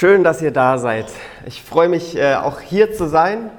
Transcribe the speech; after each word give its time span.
Schön, 0.00 0.24
dass 0.24 0.40
ihr 0.40 0.50
da 0.50 0.78
seid. 0.78 1.04
Ich 1.44 1.62
freue 1.62 1.90
mich 1.90 2.16
äh, 2.16 2.36
auch 2.36 2.60
hier 2.60 2.94
zu 2.94 3.06
sein 3.06 3.50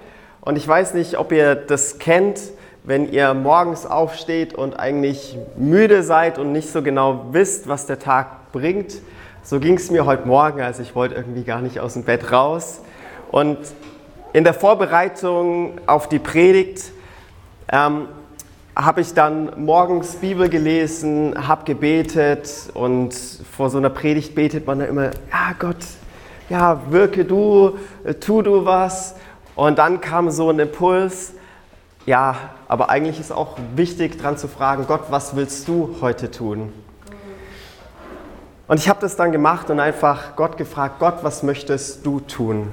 und 0.41 0.55
ich 0.55 0.67
weiß 0.67 0.95
nicht, 0.95 1.19
ob 1.19 1.31
ihr 1.31 1.53
das 1.53 1.99
kennt, 1.99 2.39
wenn 2.83 3.11
ihr 3.11 3.35
morgens 3.35 3.85
aufsteht 3.85 4.55
und 4.55 4.79
eigentlich 4.79 5.37
müde 5.55 6.01
seid 6.01 6.39
und 6.39 6.51
nicht 6.51 6.71
so 6.71 6.81
genau 6.81 7.27
wisst, 7.29 7.67
was 7.67 7.85
der 7.85 7.99
Tag 7.99 8.51
bringt. 8.53 8.91
So 9.43 9.59
ging 9.59 9.75
es 9.75 9.91
mir 9.91 10.07
heute 10.07 10.27
Morgen, 10.27 10.61
also 10.61 10.81
ich 10.81 10.95
wollte 10.95 11.13
irgendwie 11.13 11.43
gar 11.43 11.61
nicht 11.61 11.79
aus 11.79 11.93
dem 11.93 12.05
Bett 12.05 12.31
raus. 12.31 12.81
Und 13.29 13.59
in 14.33 14.43
der 14.43 14.55
Vorbereitung 14.55 15.77
auf 15.85 16.09
die 16.09 16.17
Predigt 16.17 16.91
ähm, 17.71 18.07
habe 18.75 19.01
ich 19.01 19.13
dann 19.13 19.63
morgens 19.63 20.15
Bibel 20.15 20.49
gelesen, 20.49 21.35
habe 21.47 21.65
gebetet 21.65 22.49
und 22.73 23.13
vor 23.13 23.69
so 23.69 23.77
einer 23.77 23.91
Predigt 23.91 24.33
betet 24.33 24.65
man 24.65 24.79
dann 24.79 24.89
immer, 24.89 25.03
ja 25.03 25.53
Gott, 25.59 25.77
ja, 26.51 26.81
wirke 26.91 27.23
du, 27.23 27.77
äh, 28.03 28.13
tu 28.13 28.41
du 28.41 28.65
was. 28.65 29.15
Und 29.55 29.79
dann 29.79 30.01
kam 30.01 30.29
so 30.31 30.49
ein 30.49 30.59
Impuls, 30.59 31.33
ja, 32.05 32.35
aber 32.67 32.89
eigentlich 32.89 33.19
ist 33.19 33.31
auch 33.31 33.57
wichtig 33.75 34.19
dran 34.19 34.37
zu 34.37 34.47
fragen, 34.47 34.85
Gott, 34.85 35.05
was 35.09 35.35
willst 35.35 35.67
du 35.67 35.95
heute 36.01 36.29
tun? 36.29 36.73
Und 38.67 38.79
ich 38.79 38.89
habe 38.89 38.99
das 38.99 39.15
dann 39.15 39.31
gemacht 39.31 39.69
und 39.69 39.79
einfach 39.79 40.35
Gott 40.35 40.57
gefragt, 40.57 40.95
Gott, 40.99 41.19
was 41.23 41.43
möchtest 41.43 42.05
du 42.05 42.19
tun? 42.19 42.69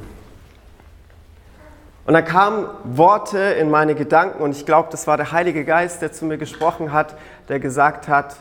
Und 2.07 2.15
dann 2.15 2.25
kamen 2.25 2.67
Worte 2.85 3.39
in 3.39 3.71
meine 3.71 3.95
Gedanken 3.95 4.43
und 4.43 4.53
ich 4.53 4.65
glaube, 4.65 4.89
das 4.91 5.07
war 5.07 5.17
der 5.17 5.31
Heilige 5.31 5.65
Geist, 5.65 6.01
der 6.03 6.11
zu 6.11 6.25
mir 6.25 6.39
gesprochen 6.39 6.93
hat, 6.93 7.17
der 7.49 7.61
gesagt 7.61 8.09
hat, 8.09 8.37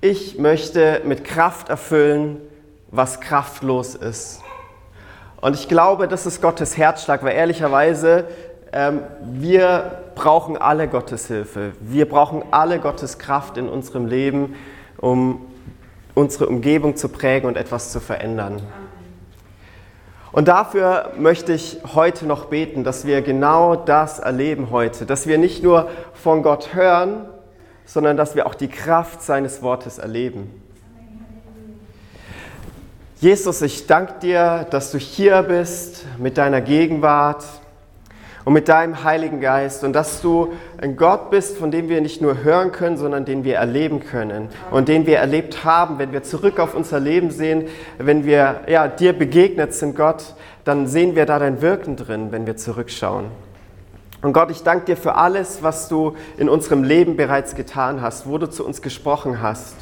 ich 0.00 0.38
möchte 0.38 1.02
mit 1.04 1.24
Kraft 1.24 1.68
erfüllen, 1.68 2.40
was 2.90 3.20
kraftlos 3.20 3.94
ist. 3.94 4.43
Und 5.44 5.52
ich 5.54 5.68
glaube, 5.68 6.08
das 6.08 6.24
ist 6.24 6.40
Gottes 6.40 6.78
Herzschlag, 6.78 7.22
weil 7.22 7.34
ehrlicherweise 7.34 8.24
ähm, 8.72 9.00
wir 9.20 9.98
brauchen 10.14 10.56
alle 10.56 10.88
Gottes 10.88 11.26
Hilfe. 11.26 11.72
Wir 11.80 12.08
brauchen 12.08 12.42
alle 12.50 12.78
Gottes 12.78 13.18
Kraft 13.18 13.58
in 13.58 13.68
unserem 13.68 14.06
Leben, 14.06 14.54
um 14.96 15.44
unsere 16.14 16.46
Umgebung 16.46 16.96
zu 16.96 17.10
prägen 17.10 17.46
und 17.46 17.58
etwas 17.58 17.92
zu 17.92 18.00
verändern. 18.00 18.62
Und 20.32 20.48
dafür 20.48 21.12
möchte 21.18 21.52
ich 21.52 21.78
heute 21.94 22.24
noch 22.26 22.46
beten, 22.46 22.82
dass 22.82 23.04
wir 23.04 23.20
genau 23.20 23.76
das 23.76 24.20
erleben 24.20 24.70
heute, 24.70 25.04
dass 25.04 25.26
wir 25.26 25.36
nicht 25.36 25.62
nur 25.62 25.90
von 26.14 26.42
Gott 26.42 26.74
hören, 26.74 27.26
sondern 27.84 28.16
dass 28.16 28.34
wir 28.34 28.46
auch 28.46 28.54
die 28.54 28.68
Kraft 28.68 29.20
seines 29.20 29.60
Wortes 29.60 29.98
erleben. 29.98 30.63
Jesus, 33.20 33.62
ich 33.62 33.86
danke 33.86 34.14
dir, 34.20 34.66
dass 34.70 34.90
du 34.90 34.98
hier 34.98 35.42
bist 35.42 36.04
mit 36.18 36.36
deiner 36.36 36.60
Gegenwart 36.60 37.44
und 38.44 38.52
mit 38.52 38.68
deinem 38.68 39.04
Heiligen 39.04 39.40
Geist 39.40 39.84
und 39.84 39.92
dass 39.92 40.20
du 40.20 40.52
ein 40.78 40.96
Gott 40.96 41.30
bist, 41.30 41.56
von 41.56 41.70
dem 41.70 41.88
wir 41.88 42.00
nicht 42.00 42.20
nur 42.20 42.42
hören 42.42 42.72
können, 42.72 42.96
sondern 42.96 43.24
den 43.24 43.44
wir 43.44 43.56
erleben 43.56 44.00
können 44.00 44.48
und 44.72 44.88
den 44.88 45.06
wir 45.06 45.18
erlebt 45.18 45.64
haben. 45.64 45.98
Wenn 45.98 46.12
wir 46.12 46.24
zurück 46.24 46.58
auf 46.58 46.74
unser 46.74 46.98
Leben 46.98 47.30
sehen, 47.30 47.68
wenn 47.98 48.24
wir 48.24 48.62
ja, 48.66 48.88
dir 48.88 49.12
begegnet 49.12 49.74
sind, 49.74 49.96
Gott, 49.96 50.34
dann 50.64 50.88
sehen 50.88 51.14
wir 51.14 51.24
da 51.24 51.38
dein 51.38 51.62
Wirken 51.62 51.96
drin, 51.96 52.32
wenn 52.32 52.46
wir 52.46 52.56
zurückschauen. 52.56 53.26
Und 54.22 54.32
Gott, 54.32 54.50
ich 54.50 54.62
danke 54.62 54.86
dir 54.86 54.96
für 54.96 55.14
alles, 55.14 55.62
was 55.62 55.88
du 55.88 56.16
in 56.36 56.48
unserem 56.48 56.82
Leben 56.82 57.16
bereits 57.16 57.54
getan 57.54 58.02
hast, 58.02 58.28
wo 58.28 58.38
du 58.38 58.50
zu 58.50 58.66
uns 58.66 58.82
gesprochen 58.82 59.40
hast. 59.40 59.76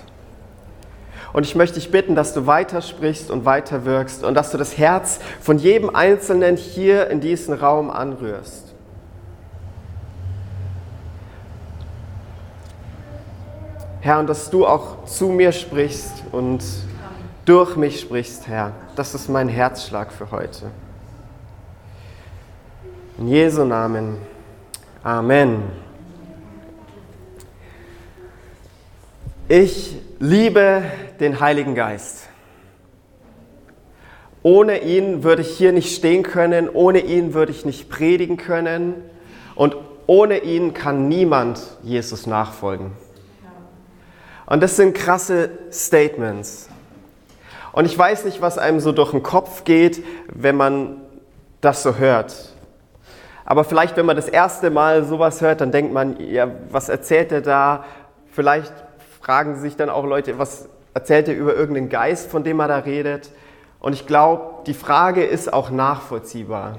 Und 1.32 1.44
ich 1.44 1.54
möchte 1.54 1.76
dich 1.76 1.90
bitten, 1.90 2.14
dass 2.14 2.34
du 2.34 2.46
weitersprichst 2.46 3.30
und 3.30 3.44
weiter 3.44 3.84
wirkst 3.84 4.22
und 4.22 4.34
dass 4.34 4.50
du 4.50 4.58
das 4.58 4.76
Herz 4.76 5.18
von 5.40 5.58
jedem 5.58 5.94
Einzelnen 5.94 6.56
hier 6.56 7.08
in 7.08 7.20
diesem 7.20 7.54
Raum 7.54 7.90
anrührst. 7.90 8.74
Herr, 14.00 14.18
und 14.18 14.26
dass 14.26 14.50
du 14.50 14.66
auch 14.66 15.04
zu 15.04 15.28
mir 15.28 15.52
sprichst 15.52 16.24
und 16.32 16.62
durch 17.44 17.76
mich 17.76 18.00
sprichst, 18.00 18.48
Herr. 18.48 18.72
Das 18.96 19.14
ist 19.14 19.28
mein 19.28 19.48
Herzschlag 19.48 20.12
für 20.12 20.30
heute. 20.32 20.70
In 23.18 23.28
Jesu 23.28 23.64
Namen. 23.64 24.18
Amen. 25.04 25.62
Ich 29.54 29.94
liebe 30.18 30.82
den 31.20 31.38
Heiligen 31.38 31.74
Geist. 31.74 32.26
Ohne 34.42 34.80
ihn 34.80 35.24
würde 35.24 35.42
ich 35.42 35.50
hier 35.58 35.72
nicht 35.72 35.94
stehen 35.94 36.22
können, 36.22 36.70
ohne 36.70 37.00
ihn 37.00 37.34
würde 37.34 37.52
ich 37.52 37.66
nicht 37.66 37.90
predigen 37.90 38.38
können 38.38 38.94
und 39.54 39.76
ohne 40.06 40.38
ihn 40.38 40.72
kann 40.72 41.06
niemand 41.06 41.60
Jesus 41.82 42.26
nachfolgen. 42.26 42.92
Und 44.46 44.62
das 44.62 44.76
sind 44.76 44.94
krasse 44.94 45.50
Statements. 45.70 46.70
Und 47.72 47.84
ich 47.84 47.98
weiß 47.98 48.24
nicht, 48.24 48.40
was 48.40 48.56
einem 48.56 48.80
so 48.80 48.90
durch 48.90 49.10
den 49.10 49.22
Kopf 49.22 49.64
geht, 49.64 50.02
wenn 50.32 50.56
man 50.56 51.02
das 51.60 51.82
so 51.82 51.96
hört. 51.96 52.54
Aber 53.44 53.64
vielleicht, 53.64 53.98
wenn 53.98 54.06
man 54.06 54.16
das 54.16 54.30
erste 54.30 54.70
Mal 54.70 55.04
sowas 55.04 55.42
hört, 55.42 55.60
dann 55.60 55.72
denkt 55.72 55.92
man, 55.92 56.18
ja, 56.20 56.48
was 56.70 56.88
erzählt 56.88 57.32
er 57.32 57.42
da? 57.42 57.84
Vielleicht 58.30 58.72
fragen 59.22 59.54
sich 59.60 59.76
dann 59.76 59.88
auch 59.88 60.04
Leute, 60.04 60.38
was 60.38 60.68
erzählt 60.94 61.28
er 61.28 61.36
über 61.36 61.54
irgendeinen 61.54 61.88
Geist, 61.88 62.28
von 62.28 62.42
dem 62.42 62.60
er 62.60 62.66
da 62.68 62.78
redet? 62.78 63.30
Und 63.78 63.92
ich 63.92 64.06
glaube, 64.06 64.64
die 64.66 64.74
Frage 64.74 65.24
ist 65.24 65.52
auch 65.52 65.70
nachvollziehbar. 65.70 66.78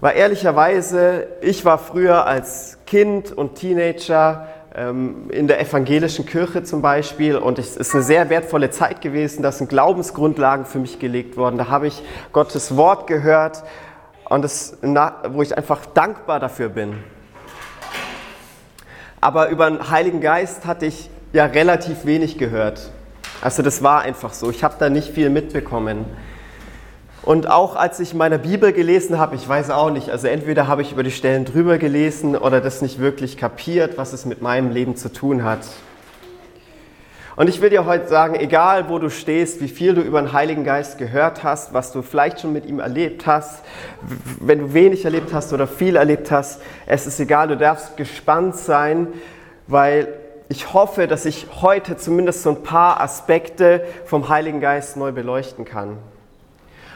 Weil 0.00 0.16
ehrlicherweise, 0.16 1.26
ich 1.40 1.64
war 1.64 1.78
früher 1.78 2.26
als 2.26 2.78
Kind 2.86 3.32
und 3.32 3.56
Teenager 3.56 4.48
ähm, 4.74 5.30
in 5.30 5.46
der 5.46 5.60
evangelischen 5.60 6.26
Kirche 6.26 6.62
zum 6.62 6.82
Beispiel 6.82 7.36
und 7.36 7.58
es 7.58 7.76
ist 7.76 7.94
eine 7.94 8.02
sehr 8.02 8.28
wertvolle 8.28 8.70
Zeit 8.70 9.02
gewesen, 9.02 9.42
da 9.42 9.52
sind 9.52 9.68
Glaubensgrundlagen 9.68 10.66
für 10.66 10.78
mich 10.78 10.98
gelegt 10.98 11.36
worden. 11.36 11.58
Da 11.58 11.68
habe 11.68 11.86
ich 11.86 12.02
Gottes 12.32 12.76
Wort 12.76 13.06
gehört 13.06 13.62
und 14.28 14.42
das, 14.42 14.78
wo 15.28 15.42
ich 15.42 15.56
einfach 15.56 15.84
dankbar 15.86 16.40
dafür 16.40 16.70
bin. 16.70 17.04
Aber 19.24 19.48
über 19.48 19.70
den 19.70 19.90
Heiligen 19.90 20.20
Geist 20.20 20.66
hatte 20.66 20.84
ich 20.84 21.08
ja 21.32 21.46
relativ 21.46 22.04
wenig 22.04 22.36
gehört. 22.36 22.90
Also 23.40 23.62
das 23.62 23.82
war 23.82 24.02
einfach 24.02 24.34
so. 24.34 24.50
Ich 24.50 24.62
habe 24.62 24.74
da 24.78 24.90
nicht 24.90 25.14
viel 25.14 25.30
mitbekommen. 25.30 26.04
Und 27.22 27.48
auch 27.50 27.74
als 27.74 28.00
ich 28.00 28.12
meine 28.12 28.38
Bibel 28.38 28.74
gelesen 28.74 29.18
habe, 29.18 29.34
ich 29.34 29.48
weiß 29.48 29.70
auch 29.70 29.88
nicht, 29.88 30.10
also 30.10 30.26
entweder 30.26 30.68
habe 30.68 30.82
ich 30.82 30.92
über 30.92 31.02
die 31.02 31.10
Stellen 31.10 31.46
drüber 31.46 31.78
gelesen 31.78 32.36
oder 32.36 32.60
das 32.60 32.82
nicht 32.82 32.98
wirklich 32.98 33.38
kapiert, 33.38 33.96
was 33.96 34.12
es 34.12 34.26
mit 34.26 34.42
meinem 34.42 34.70
Leben 34.70 34.94
zu 34.94 35.10
tun 35.10 35.42
hat. 35.42 35.60
Und 37.36 37.48
ich 37.48 37.60
will 37.60 37.70
dir 37.70 37.84
heute 37.84 38.06
sagen, 38.06 38.36
egal 38.36 38.88
wo 38.88 38.98
du 39.00 39.10
stehst, 39.10 39.60
wie 39.60 39.68
viel 39.68 39.94
du 39.94 40.00
über 40.00 40.20
den 40.20 40.32
Heiligen 40.32 40.62
Geist 40.62 40.98
gehört 40.98 41.42
hast, 41.42 41.74
was 41.74 41.90
du 41.90 42.02
vielleicht 42.02 42.40
schon 42.40 42.52
mit 42.52 42.64
ihm 42.64 42.78
erlebt 42.78 43.26
hast, 43.26 43.64
wenn 44.40 44.60
du 44.60 44.74
wenig 44.74 45.04
erlebt 45.04 45.32
hast 45.32 45.52
oder 45.52 45.66
viel 45.66 45.96
erlebt 45.96 46.30
hast, 46.30 46.60
es 46.86 47.06
ist 47.08 47.18
egal, 47.18 47.48
du 47.48 47.56
darfst 47.56 47.96
gespannt 47.96 48.54
sein, 48.54 49.08
weil 49.66 50.08
ich 50.48 50.72
hoffe, 50.72 51.08
dass 51.08 51.24
ich 51.24 51.46
heute 51.60 51.96
zumindest 51.96 52.42
so 52.42 52.50
ein 52.50 52.62
paar 52.62 53.00
Aspekte 53.00 53.84
vom 54.04 54.28
Heiligen 54.28 54.60
Geist 54.60 54.96
neu 54.96 55.10
beleuchten 55.10 55.64
kann. 55.64 55.96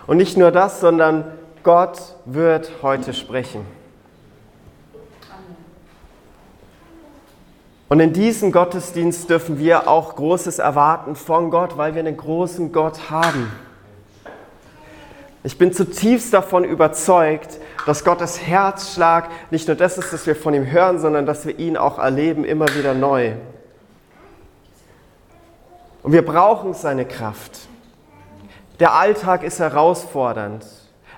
Und 0.07 0.19
nicht 0.19 0.37
nur 0.37 0.53
das, 0.53 0.81
sondern 0.81 1.25
Gott 1.65 1.99
wird 2.25 2.71
heute 2.83 3.13
sprechen. 3.13 3.78
Und 7.89 8.01
in 8.01 8.13
diesem 8.13 8.53
Gottesdienst 8.53 9.31
dürfen 9.31 9.59
wir 9.59 9.89
auch 9.89 10.17
Großes 10.17 10.59
erwarten 10.59 11.17
von 11.17 11.51
Gott, 11.51 11.79
weil 11.79 11.95
wir 11.95 12.01
einen 12.01 12.17
großen 12.17 12.71
Gott 12.71 13.11
haben. 13.11 13.51
Ich 15.43 15.57
bin 15.57 15.73
zutiefst 15.73 16.35
davon 16.35 16.65
überzeugt, 16.65 17.59
dass 17.87 18.05
Gottes 18.05 18.47
Herzschlag 18.47 19.31
nicht 19.51 19.67
nur 19.67 19.77
das 19.77 19.97
ist, 19.97 20.13
dass 20.13 20.27
wir 20.27 20.37
von 20.37 20.53
ihm 20.53 20.71
hören, 20.71 20.99
sondern 20.99 21.25
dass 21.25 21.47
wir 21.47 21.59
ihn 21.59 21.79
auch 21.79 21.99
erleben, 21.99 22.45
immer 22.45 22.67
wieder 22.75 22.93
neu. 22.93 23.33
Und 26.03 26.13
wir 26.13 26.25
brauchen 26.25 26.75
seine 26.75 27.07
Kraft. 27.07 27.61
Der 28.81 28.93
Alltag 28.95 29.43
ist 29.43 29.61
herausfordernd. 29.61 30.67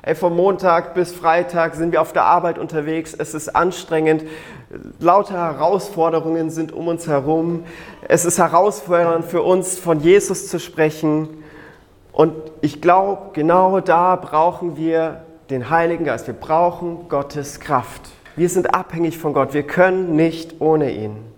Ey, 0.03 0.15
vom 0.15 0.35
Montag 0.35 0.95
bis 0.95 1.13
Freitag 1.13 1.75
sind 1.75 1.93
wir 1.93 2.01
auf 2.01 2.15
der 2.15 2.25
Arbeit 2.25 2.59
unterwegs. 2.59 3.13
Es 3.13 3.35
ist 3.35 3.51
anstrengend. 3.51 4.25
Lauter 4.99 5.35
Herausforderungen 5.35 6.49
sind 6.49 6.73
um 6.73 6.89
uns 6.89 7.07
herum. 7.07 7.65
Es 8.09 8.25
ist 8.25 8.39
herausfordernd 8.39 9.27
für 9.27 9.43
uns, 9.43 9.79
von 9.79 10.01
Jesus 10.01 10.49
zu 10.49 10.59
sprechen. 10.59 11.45
Und 12.13 12.33
ich 12.63 12.81
glaube, 12.81 13.33
genau 13.35 13.81
da 13.81 14.17
brauchen 14.17 14.79
wir 14.79 15.25
den 15.51 15.69
Heiligen 15.69 16.07
Geist. 16.07 16.27
Wir 16.27 16.35
brauchen 16.35 17.11
Gottes 17.11 17.61
Kraft. 17.61 18.01
Wir 18.37 18.49
sind 18.49 18.75
abhängig 18.75 19.19
von 19.19 19.35
Gott. 19.35 19.53
Wir 19.53 19.65
können 19.65 20.17
nicht 20.17 20.63
ohne 20.63 20.93
ihn. 20.93 21.30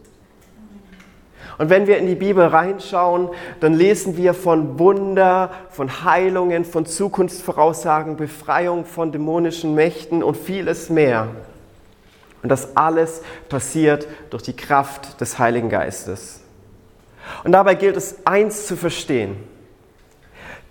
Und 1.59 1.71
wenn 1.71 1.87
wir 1.87 1.99
in 1.99 2.07
die 2.07 2.15
Bibel 2.15 2.45
reinschauen, 2.45 3.29
dann 3.61 3.75
lesen 3.75 4.17
wir 4.17 4.35
von 4.35 4.79
Wunder, 4.79 5.51
von 5.71 6.05
Heilungen, 6.05 6.65
von 6.65 6.87
Zukunftsvoraussagen, 6.87 8.17
Befreiung 8.17 8.85
von 8.85 9.13
dämonischen 9.13 9.75
Mächten 9.75 10.23
und 10.23 10.37
vieles 10.37 10.91
mehr. 10.91 11.29
Und 12.43 12.49
das 12.49 12.77
alles 12.77 13.23
passiert 13.49 14.09
durch 14.31 14.43
die 14.43 14.57
Kraft 14.57 15.21
des 15.21 15.39
Heiligen 15.39 15.69
Geistes. 15.69 16.41
Und 17.45 17.53
dabei 17.53 17.75
gilt 17.75 17.97
es 17.97 18.27
eins 18.27 18.67
zu 18.67 18.77
verstehen. 18.77 19.37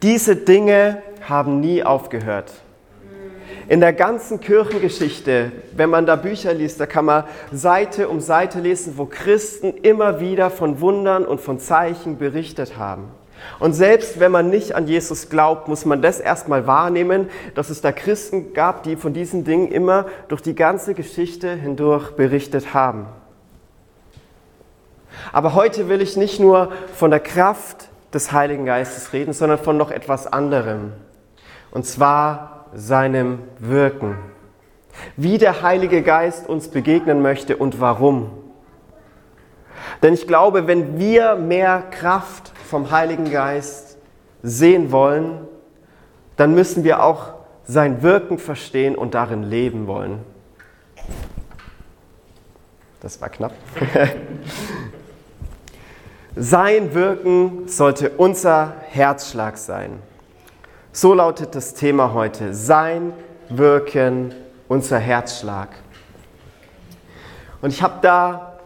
Diese 0.02 0.36
Dinge 0.36 1.02
haben 1.28 1.60
nie 1.60 1.84
aufgehört. 1.84 2.52
In 3.72 3.80
der 3.80 3.94
ganzen 3.94 4.42
Kirchengeschichte, 4.42 5.54
wenn 5.72 5.90
man 5.90 6.06
da 6.06 6.18
Bücher 6.18 6.54
liest, 6.54 6.82
da 6.82 6.86
kann 6.86 7.06
man 7.06 7.24
Seite 7.54 8.10
um 8.10 8.20
Seite 8.20 8.60
lesen, 8.60 8.96
wo 8.98 9.06
Christen 9.06 9.74
immer 9.78 10.20
wieder 10.20 10.50
von 10.50 10.82
Wundern 10.82 11.24
und 11.24 11.40
von 11.40 11.58
Zeichen 11.58 12.18
berichtet 12.18 12.78
haben. 12.78 13.06
Und 13.60 13.72
selbst 13.72 14.20
wenn 14.20 14.30
man 14.30 14.50
nicht 14.50 14.76
an 14.76 14.88
Jesus 14.88 15.30
glaubt, 15.30 15.70
muss 15.70 15.86
man 15.86 16.02
das 16.02 16.20
erstmal 16.20 16.68
wahrnehmen, 16.68 17.30
dass 17.56 17.70
es 17.70 17.80
da 17.80 17.94
Christen 17.94 18.52
gab, 18.54 18.84
die 18.84 18.98
von 18.98 19.14
diesen 19.14 19.46
Dingen 19.46 19.70
immer 19.70 20.06
durch 20.28 20.42
die 20.42 20.54
ganze 20.54 20.94
Geschichte 20.94 21.56
hindurch 21.56 22.12
berichtet 22.12 22.74
haben. 22.74 23.06
Aber 25.32 25.54
heute 25.54 25.88
will 25.88 26.02
ich 26.02 26.18
nicht 26.18 26.42
nur 26.42 26.74
von 26.94 27.10
der 27.10 27.22
Kraft 27.22 27.88
des 28.14 28.34
Heiligen 28.34 28.66
Geistes 28.66 29.14
reden, 29.14 29.32
sondern 29.32 29.60
von 29.60 29.78
noch 29.78 29.92
etwas 29.92 30.28
anderem. 30.28 30.92
Und 31.72 31.86
zwar 31.86 32.51
seinem 32.74 33.40
Wirken. 33.60 34.18
Wie 35.18 35.38
der 35.38 35.62
Heilige 35.62 36.02
Geist 36.02 36.48
uns 36.48 36.68
begegnen 36.68 37.22
möchte 37.22 37.58
und 37.58 37.80
warum. 37.80 38.32
Denn 40.02 40.14
ich 40.14 40.28
glaube, 40.28 40.68
wenn 40.68 41.00
wir 41.00 41.36
mehr 41.36 41.84
Kraft 41.92 42.52
vom 42.70 42.92
Heiligen 42.92 43.32
Geist 43.32 43.98
sehen 44.44 44.92
wollen, 44.92 45.48
dann 46.38 46.56
müssen 46.56 46.84
wir 46.84 47.04
auch 47.04 47.34
sein 47.64 48.02
Wirken 48.02 48.38
verstehen 48.38 48.96
und 48.96 49.14
darin 49.14 49.44
leben 49.44 49.88
wollen. 49.88 50.20
Das 53.00 53.20
war 53.22 53.30
knapp. 53.30 53.54
sein 56.36 56.94
Wirken 56.94 57.68
sollte 57.68 58.12
unser 58.12 58.76
Herzschlag 58.90 59.58
sein. 59.58 60.00
So 60.94 61.14
lautet 61.14 61.56
das 61.56 61.74
Thema 61.74 62.14
heute. 62.14 62.54
Sein 62.54 63.14
Wirken, 63.48 64.36
unser 64.68 65.00
Herzschlag. 65.00 65.70
Und 67.62 67.70
ich 67.70 67.82
habe 67.82 68.00
da 68.02 68.60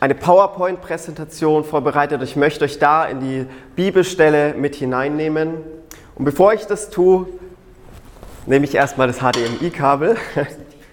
eine 0.00 0.16
PowerPoint-Präsentation 0.16 1.62
vorbereitet. 1.62 2.20
Ich 2.22 2.34
möchte 2.34 2.64
euch 2.64 2.80
da 2.80 3.04
in 3.04 3.20
die 3.20 3.46
Bibelstelle 3.76 4.54
mit 4.54 4.74
hineinnehmen. 4.74 5.58
Und 6.16 6.24
bevor 6.24 6.52
ich 6.52 6.66
das 6.66 6.90
tue, 6.90 7.28
nehme 8.46 8.64
ich 8.64 8.74
erstmal 8.74 9.06
das 9.06 9.18
HDMI-Kabel 9.18 10.16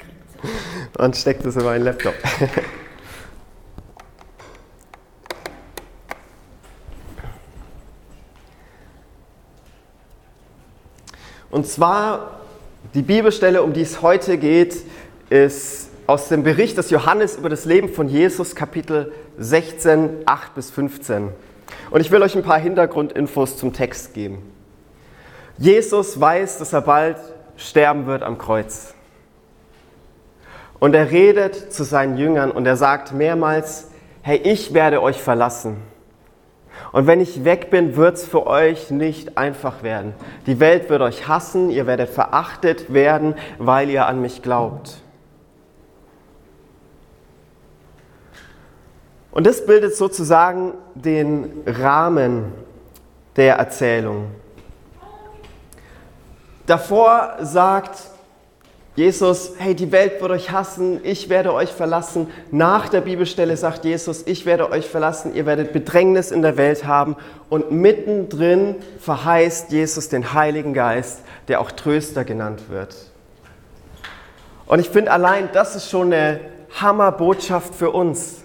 und 0.99 1.17
stecke 1.17 1.45
das 1.45 1.55
in 1.55 1.63
meinen 1.63 1.83
Laptop. 1.83 2.13
Und 11.51 11.67
zwar 11.67 12.39
die 12.93 13.01
Bibelstelle, 13.01 13.63
um 13.63 13.73
die 13.73 13.81
es 13.81 14.01
heute 14.01 14.37
geht, 14.37 14.77
ist 15.29 15.89
aus 16.05 16.27
dem 16.27 16.43
Bericht 16.43 16.77
des 16.77 16.89
Johannes 16.89 17.37
über 17.37 17.49
das 17.49 17.65
Leben 17.65 17.89
von 17.89 18.07
Jesus, 18.07 18.55
Kapitel 18.55 19.11
16, 19.37 20.23
8 20.25 20.55
bis 20.55 20.71
15. 20.71 21.29
Und 21.91 22.01
ich 22.01 22.11
will 22.11 22.21
euch 22.21 22.35
ein 22.35 22.43
paar 22.43 22.59
Hintergrundinfos 22.59 23.57
zum 23.57 23.73
Text 23.73 24.13
geben. 24.13 24.41
Jesus 25.57 26.19
weiß, 26.19 26.59
dass 26.59 26.73
er 26.73 26.81
bald 26.81 27.17
sterben 27.57 28.05
wird 28.05 28.23
am 28.23 28.37
Kreuz. 28.37 28.93
Und 30.79 30.93
er 30.93 31.11
redet 31.11 31.73
zu 31.73 31.83
seinen 31.83 32.17
Jüngern 32.17 32.51
und 32.51 32.65
er 32.65 32.77
sagt 32.77 33.11
mehrmals, 33.11 33.89
hey, 34.21 34.37
ich 34.37 34.73
werde 34.73 35.01
euch 35.01 35.21
verlassen. 35.21 35.77
Und 36.91 37.07
wenn 37.07 37.21
ich 37.21 37.43
weg 37.45 37.69
bin, 37.69 37.95
wird 37.95 38.15
es 38.15 38.27
für 38.27 38.47
euch 38.47 38.89
nicht 38.89 39.37
einfach 39.37 39.83
werden. 39.83 40.13
Die 40.47 40.59
Welt 40.59 40.89
wird 40.89 41.01
euch 41.01 41.27
hassen, 41.27 41.69
ihr 41.69 41.85
werdet 41.85 42.09
verachtet 42.09 42.93
werden, 42.93 43.35
weil 43.57 43.89
ihr 43.89 44.07
an 44.07 44.21
mich 44.21 44.41
glaubt. 44.41 45.01
Und 49.31 49.45
das 49.45 49.65
bildet 49.65 49.95
sozusagen 49.95 50.73
den 50.95 51.63
Rahmen 51.65 52.51
der 53.35 53.55
Erzählung. 53.55 54.31
Davor 56.65 57.37
sagt 57.41 58.08
Jesus, 58.99 59.53
hey, 59.57 59.75
die 59.75 59.93
Welt 59.93 60.19
wird 60.19 60.29
euch 60.29 60.51
hassen, 60.51 60.99
ich 61.03 61.29
werde 61.29 61.53
euch 61.53 61.69
verlassen. 61.69 62.27
Nach 62.51 62.89
der 62.89 62.99
Bibelstelle 62.99 63.55
sagt 63.55 63.85
Jesus, 63.85 64.23
ich 64.27 64.45
werde 64.45 64.69
euch 64.71 64.89
verlassen, 64.89 65.33
ihr 65.33 65.45
werdet 65.45 65.71
Bedrängnis 65.71 66.31
in 66.31 66.41
der 66.41 66.57
Welt 66.57 66.83
haben. 66.83 67.15
Und 67.47 67.71
mittendrin 67.71 68.75
verheißt 68.99 69.71
Jesus 69.71 70.09
den 70.09 70.33
Heiligen 70.33 70.73
Geist, 70.73 71.21
der 71.47 71.61
auch 71.61 71.71
Tröster 71.71 72.25
genannt 72.25 72.63
wird. 72.67 72.93
Und 74.67 74.79
ich 74.79 74.89
finde 74.89 75.11
allein, 75.11 75.47
das 75.53 75.77
ist 75.77 75.89
schon 75.89 76.11
eine 76.11 76.41
Hammerbotschaft 76.81 77.75
für 77.75 77.91
uns. 77.91 78.43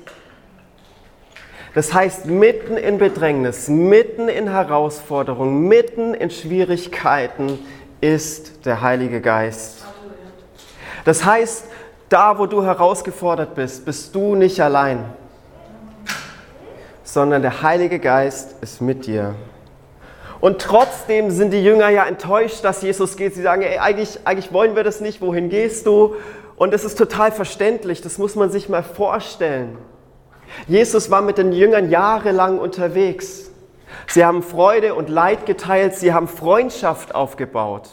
Das 1.75 1.93
heißt, 1.93 2.27
mitten 2.27 2.77
in 2.77 2.99
Bedrängnis, 2.99 3.67
mitten 3.67 4.29
in 4.29 4.49
Herausforderungen, 4.49 5.67
mitten 5.67 6.15
in 6.15 6.31
Schwierigkeiten 6.31 7.59
ist 8.01 8.65
der 8.65 8.83
Heilige 8.83 9.21
Geist. 9.21 9.85
Das 11.05 11.25
heißt, 11.25 11.65
da 12.09 12.39
wo 12.39 12.47
du 12.47 12.63
herausgefordert 12.63 13.55
bist, 13.55 13.85
bist 13.85 14.15
du 14.15 14.35
nicht 14.35 14.61
allein, 14.61 15.05
sondern 17.03 17.43
der 17.43 17.63
Heilige 17.63 17.99
Geist 17.99 18.57
ist 18.63 18.81
mit 18.81 19.07
dir. 19.07 19.35
Und 20.41 20.61
trotzdem 20.61 21.31
sind 21.31 21.53
die 21.53 21.65
Jünger 21.65 21.89
ja 21.89 22.05
enttäuscht, 22.05 22.65
dass 22.65 22.83
Jesus 22.83 23.17
geht. 23.17 23.35
Sie 23.35 23.43
sagen, 23.43 23.63
ey, 23.63 23.79
eigentlich, 23.79 24.21
eigentlich 24.25 24.53
wollen 24.53 24.77
wir 24.77 24.85
das 24.85 25.01
nicht, 25.01 25.21
wohin 25.21 25.49
gehst 25.49 25.87
du? 25.87 26.17
Und 26.57 26.73
das 26.73 26.85
ist 26.85 26.99
total 26.99 27.33
verständlich, 27.33 28.03
das 28.03 28.19
muss 28.19 28.37
man 28.37 28.51
sich 28.51 28.69
mal 28.69 28.83
vorstellen. 28.83 29.79
Jesus 30.69 31.11
war 31.11 31.23
mit 31.23 31.39
den 31.39 31.53
Jüngern 31.53 31.91
jahrelang 31.91 32.59
unterwegs. 32.59 33.51
Sie 34.07 34.25
haben 34.25 34.43
Freude 34.43 34.95
und 34.95 35.09
Leid 35.09 35.47
geteilt, 35.47 35.95
sie 35.95 36.13
haben 36.13 36.29
Freundschaft 36.29 37.15
aufgebaut. 37.15 37.89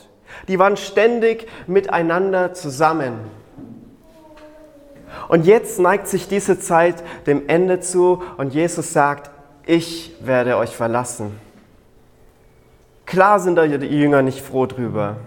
Die 0.47 0.59
waren 0.59 0.77
ständig 0.77 1.47
miteinander 1.67 2.53
zusammen. 2.53 3.13
Und 5.27 5.45
jetzt 5.45 5.79
neigt 5.79 6.07
sich 6.07 6.27
diese 6.27 6.59
Zeit 6.59 7.03
dem 7.27 7.47
Ende 7.47 7.79
zu 7.79 8.23
und 8.38 8.53
Jesus 8.53 8.93
sagt, 8.93 9.29
ich 9.65 10.15
werde 10.21 10.57
euch 10.57 10.75
verlassen. 10.75 11.39
Klar 13.05 13.39
sind 13.39 13.55
da 13.55 13.67
die 13.67 13.88
Jünger 13.88 14.21
nicht 14.21 14.41
froh 14.41 14.65
drüber. 14.65 15.17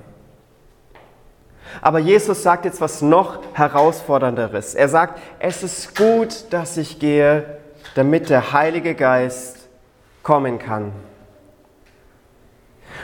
Aber 1.81 1.99
Jesus 1.99 2.43
sagt 2.43 2.65
jetzt 2.65 2.81
was 2.81 3.03
noch 3.03 3.41
herausfordernderes. 3.53 4.75
Er 4.75 4.89
sagt, 4.89 5.21
es 5.39 5.63
ist 5.63 5.97
gut, 5.97 6.47
dass 6.51 6.77
ich 6.77 6.99
gehe, 6.99 7.59
damit 7.95 8.31
der 8.31 8.53
Heilige 8.53 8.95
Geist 8.95 9.69
kommen 10.23 10.59
kann. 10.59 10.93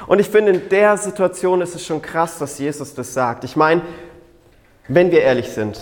Und 0.07 0.19
ich 0.19 0.29
finde, 0.29 0.53
in 0.53 0.69
der 0.69 0.97
Situation 0.97 1.61
ist 1.61 1.75
es 1.75 1.85
schon 1.85 2.03
krass, 2.03 2.39
dass 2.39 2.59
Jesus 2.59 2.95
das 2.95 3.15
sagt. 3.15 3.45
Ich 3.45 3.57
meine, 3.57 3.83
wenn 4.89 5.11
wir 5.11 5.23
ehrlich 5.23 5.51
sind, 5.51 5.81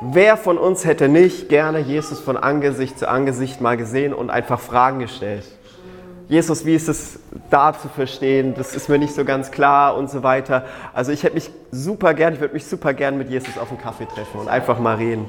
wer 0.00 0.36
von 0.36 0.58
uns 0.58 0.84
hätte 0.84 1.08
nicht 1.08 1.48
gerne 1.48 1.78
Jesus 1.78 2.20
von 2.20 2.36
Angesicht 2.36 2.98
zu 2.98 3.08
Angesicht 3.08 3.60
mal 3.60 3.76
gesehen 3.76 4.12
und 4.12 4.30
einfach 4.30 4.60
Fragen 4.60 4.98
gestellt? 4.98 5.44
Jesus, 6.28 6.64
wie 6.64 6.74
ist 6.74 6.88
es 6.88 7.18
da 7.50 7.74
zu 7.74 7.88
verstehen? 7.88 8.54
Das 8.56 8.74
ist 8.74 8.88
mir 8.88 8.98
nicht 8.98 9.14
so 9.14 9.24
ganz 9.24 9.50
klar 9.50 9.94
und 9.96 10.10
so 10.10 10.22
weiter. 10.22 10.64
Also 10.94 11.12
ich 11.12 11.22
hätte 11.22 11.34
mich 11.34 11.50
super 11.70 12.14
gern, 12.14 12.34
ich 12.34 12.40
würde 12.40 12.54
mich 12.54 12.64
super 12.64 12.94
gern 12.94 13.18
mit 13.18 13.28
Jesus 13.28 13.58
auf 13.58 13.68
einen 13.68 13.80
Kaffee 13.80 14.06
treffen 14.06 14.40
und 14.40 14.48
einfach 14.48 14.78
mal 14.78 14.96
reden. 14.96 15.28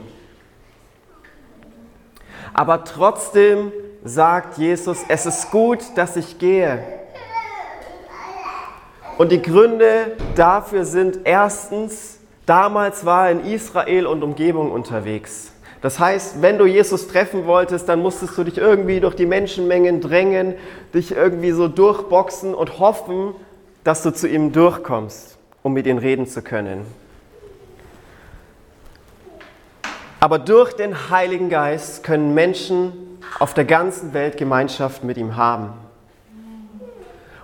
Aber 2.53 2.85
trotzdem 2.85 3.73
sagt 4.05 4.57
Jesus, 4.57 4.99
es 5.09 5.25
ist 5.25 5.51
gut, 5.51 5.79
dass 5.95 6.15
ich 6.15 6.39
gehe. 6.39 6.79
Und 9.17 9.31
die 9.31 9.41
Gründe 9.41 10.17
dafür 10.35 10.83
sind 10.83 11.19
erstens, 11.23 12.19
damals 12.45 13.05
war 13.05 13.27
er 13.27 13.31
in 13.31 13.45
Israel 13.45 14.07
und 14.07 14.23
Umgebung 14.23 14.71
unterwegs. 14.71 15.51
Das 15.81 15.99
heißt, 15.99 16.41
wenn 16.41 16.57
du 16.57 16.65
Jesus 16.65 17.07
treffen 17.07 17.45
wolltest, 17.45 17.87
dann 17.87 18.01
musstest 18.01 18.37
du 18.37 18.43
dich 18.43 18.57
irgendwie 18.57 18.99
durch 18.99 19.15
die 19.15 19.25
Menschenmengen 19.25 20.01
drängen, 20.01 20.55
dich 20.93 21.15
irgendwie 21.15 21.51
so 21.51 21.67
durchboxen 21.67 22.53
und 22.53 22.79
hoffen, 22.79 23.35
dass 23.83 24.03
du 24.03 24.11
zu 24.11 24.27
ihm 24.27 24.51
durchkommst, 24.51 25.37
um 25.63 25.73
mit 25.73 25.85
ihm 25.85 25.97
reden 25.97 26.27
zu 26.27 26.41
können. 26.41 26.85
Aber 30.19 30.39
durch 30.39 30.73
den 30.73 31.09
Heiligen 31.09 31.49
Geist 31.49 32.03
können 32.03 32.33
Menschen 32.33 33.19
auf 33.39 33.53
der 33.53 33.65
ganzen 33.65 34.13
Welt 34.13 34.37
Gemeinschaft 34.37 35.03
mit 35.03 35.17
ihm 35.17 35.35
haben. 35.37 35.84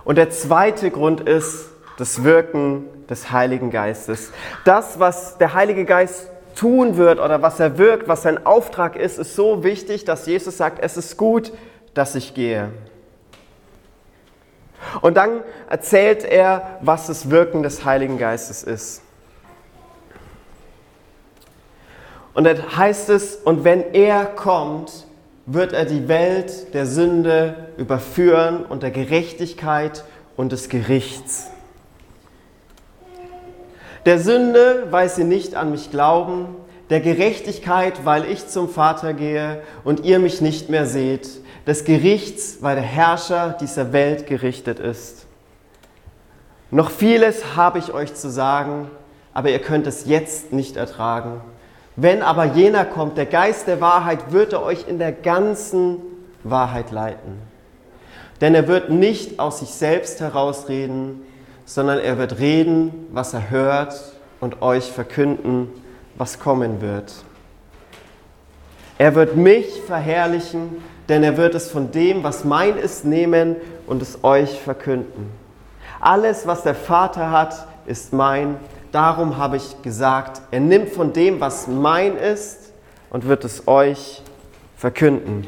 Und 0.04 0.16
der 0.16 0.30
zweite 0.30 0.90
Grund 0.90 1.20
ist 1.20 1.70
das 1.96 2.24
Wirken 2.24 3.06
des 3.08 3.30
Heiligen 3.30 3.70
Geistes. 3.70 4.32
Das, 4.64 4.98
was 4.98 5.38
der 5.38 5.54
Heilige 5.54 5.84
Geist 5.84 6.28
tun 6.56 6.96
wird 6.96 7.18
oder 7.18 7.42
was 7.42 7.60
er 7.60 7.78
wirkt, 7.78 8.08
was 8.08 8.22
sein 8.22 8.44
Auftrag 8.44 8.96
ist, 8.96 9.18
ist 9.18 9.36
so 9.36 9.64
wichtig, 9.64 10.04
dass 10.04 10.26
Jesus 10.26 10.56
sagt, 10.56 10.82
es 10.82 10.96
ist 10.96 11.16
gut, 11.16 11.52
dass 11.94 12.14
ich 12.14 12.34
gehe. 12.34 12.70
Und 15.00 15.16
dann 15.16 15.42
erzählt 15.68 16.24
er, 16.24 16.78
was 16.80 17.06
das 17.06 17.30
Wirken 17.30 17.62
des 17.62 17.84
Heiligen 17.84 18.18
Geistes 18.18 18.62
ist. 18.62 19.02
Und 22.34 22.44
dann 22.44 22.76
heißt 22.76 23.10
es, 23.10 23.36
und 23.36 23.64
wenn 23.64 23.92
er 23.94 24.24
kommt, 24.24 25.06
wird 25.46 25.72
er 25.72 25.84
die 25.84 26.08
Welt 26.08 26.72
der 26.74 26.86
Sünde 26.86 27.68
überführen 27.76 28.64
und 28.64 28.82
der 28.82 28.90
Gerechtigkeit 28.90 30.04
und 30.36 30.52
des 30.52 30.68
Gerichts. 30.68 31.48
Der 34.04 34.18
Sünde, 34.18 34.88
weil 34.90 35.08
sie 35.08 35.24
nicht 35.24 35.54
an 35.54 35.70
mich 35.70 35.90
glauben, 35.90 36.56
der 36.90 37.00
Gerechtigkeit, 37.00 38.04
weil 38.04 38.24
ich 38.24 38.48
zum 38.48 38.68
Vater 38.68 39.14
gehe 39.14 39.62
und 39.84 40.04
ihr 40.04 40.18
mich 40.18 40.40
nicht 40.40 40.68
mehr 40.68 40.86
seht, 40.86 41.28
des 41.66 41.84
Gerichts, 41.84 42.58
weil 42.60 42.74
der 42.74 42.84
Herrscher 42.84 43.56
dieser 43.60 43.92
Welt 43.92 44.26
gerichtet 44.26 44.80
ist. 44.80 45.26
Noch 46.70 46.90
vieles 46.90 47.56
habe 47.56 47.78
ich 47.78 47.92
euch 47.92 48.14
zu 48.14 48.30
sagen, 48.30 48.90
aber 49.32 49.50
ihr 49.50 49.60
könnt 49.60 49.86
es 49.86 50.06
jetzt 50.06 50.52
nicht 50.52 50.76
ertragen. 50.76 51.40
Wenn 52.02 52.20
aber 52.20 52.46
jener 52.46 52.84
kommt, 52.84 53.16
der 53.16 53.26
Geist 53.26 53.68
der 53.68 53.80
Wahrheit, 53.80 54.32
wird 54.32 54.52
er 54.52 54.64
euch 54.64 54.88
in 54.88 54.98
der 54.98 55.12
ganzen 55.12 55.98
Wahrheit 56.42 56.90
leiten. 56.90 57.40
Denn 58.40 58.56
er 58.56 58.66
wird 58.66 58.90
nicht 58.90 59.38
aus 59.38 59.60
sich 59.60 59.68
selbst 59.68 60.20
herausreden, 60.20 61.22
sondern 61.64 62.00
er 62.00 62.18
wird 62.18 62.40
reden, 62.40 63.06
was 63.12 63.34
er 63.34 63.50
hört 63.50 63.94
und 64.40 64.62
euch 64.62 64.90
verkünden, 64.90 65.68
was 66.16 66.40
kommen 66.40 66.80
wird. 66.80 67.14
Er 68.98 69.14
wird 69.14 69.36
mich 69.36 69.80
verherrlichen, 69.86 70.82
denn 71.08 71.22
er 71.22 71.36
wird 71.36 71.54
es 71.54 71.70
von 71.70 71.92
dem, 71.92 72.24
was 72.24 72.44
mein 72.44 72.78
ist, 72.78 73.04
nehmen 73.04 73.54
und 73.86 74.02
es 74.02 74.24
euch 74.24 74.58
verkünden. 74.60 75.30
Alles, 76.00 76.48
was 76.48 76.64
der 76.64 76.74
Vater 76.74 77.30
hat, 77.30 77.68
ist 77.86 78.12
mein 78.12 78.56
Darum 78.92 79.38
habe 79.38 79.56
ich 79.56 79.82
gesagt, 79.82 80.42
er 80.50 80.60
nimmt 80.60 80.90
von 80.90 81.12
dem, 81.12 81.40
was 81.40 81.66
mein 81.66 82.16
ist, 82.16 82.72
und 83.12 83.28
wird 83.28 83.44
es 83.44 83.68
euch 83.68 84.22
verkünden. 84.74 85.46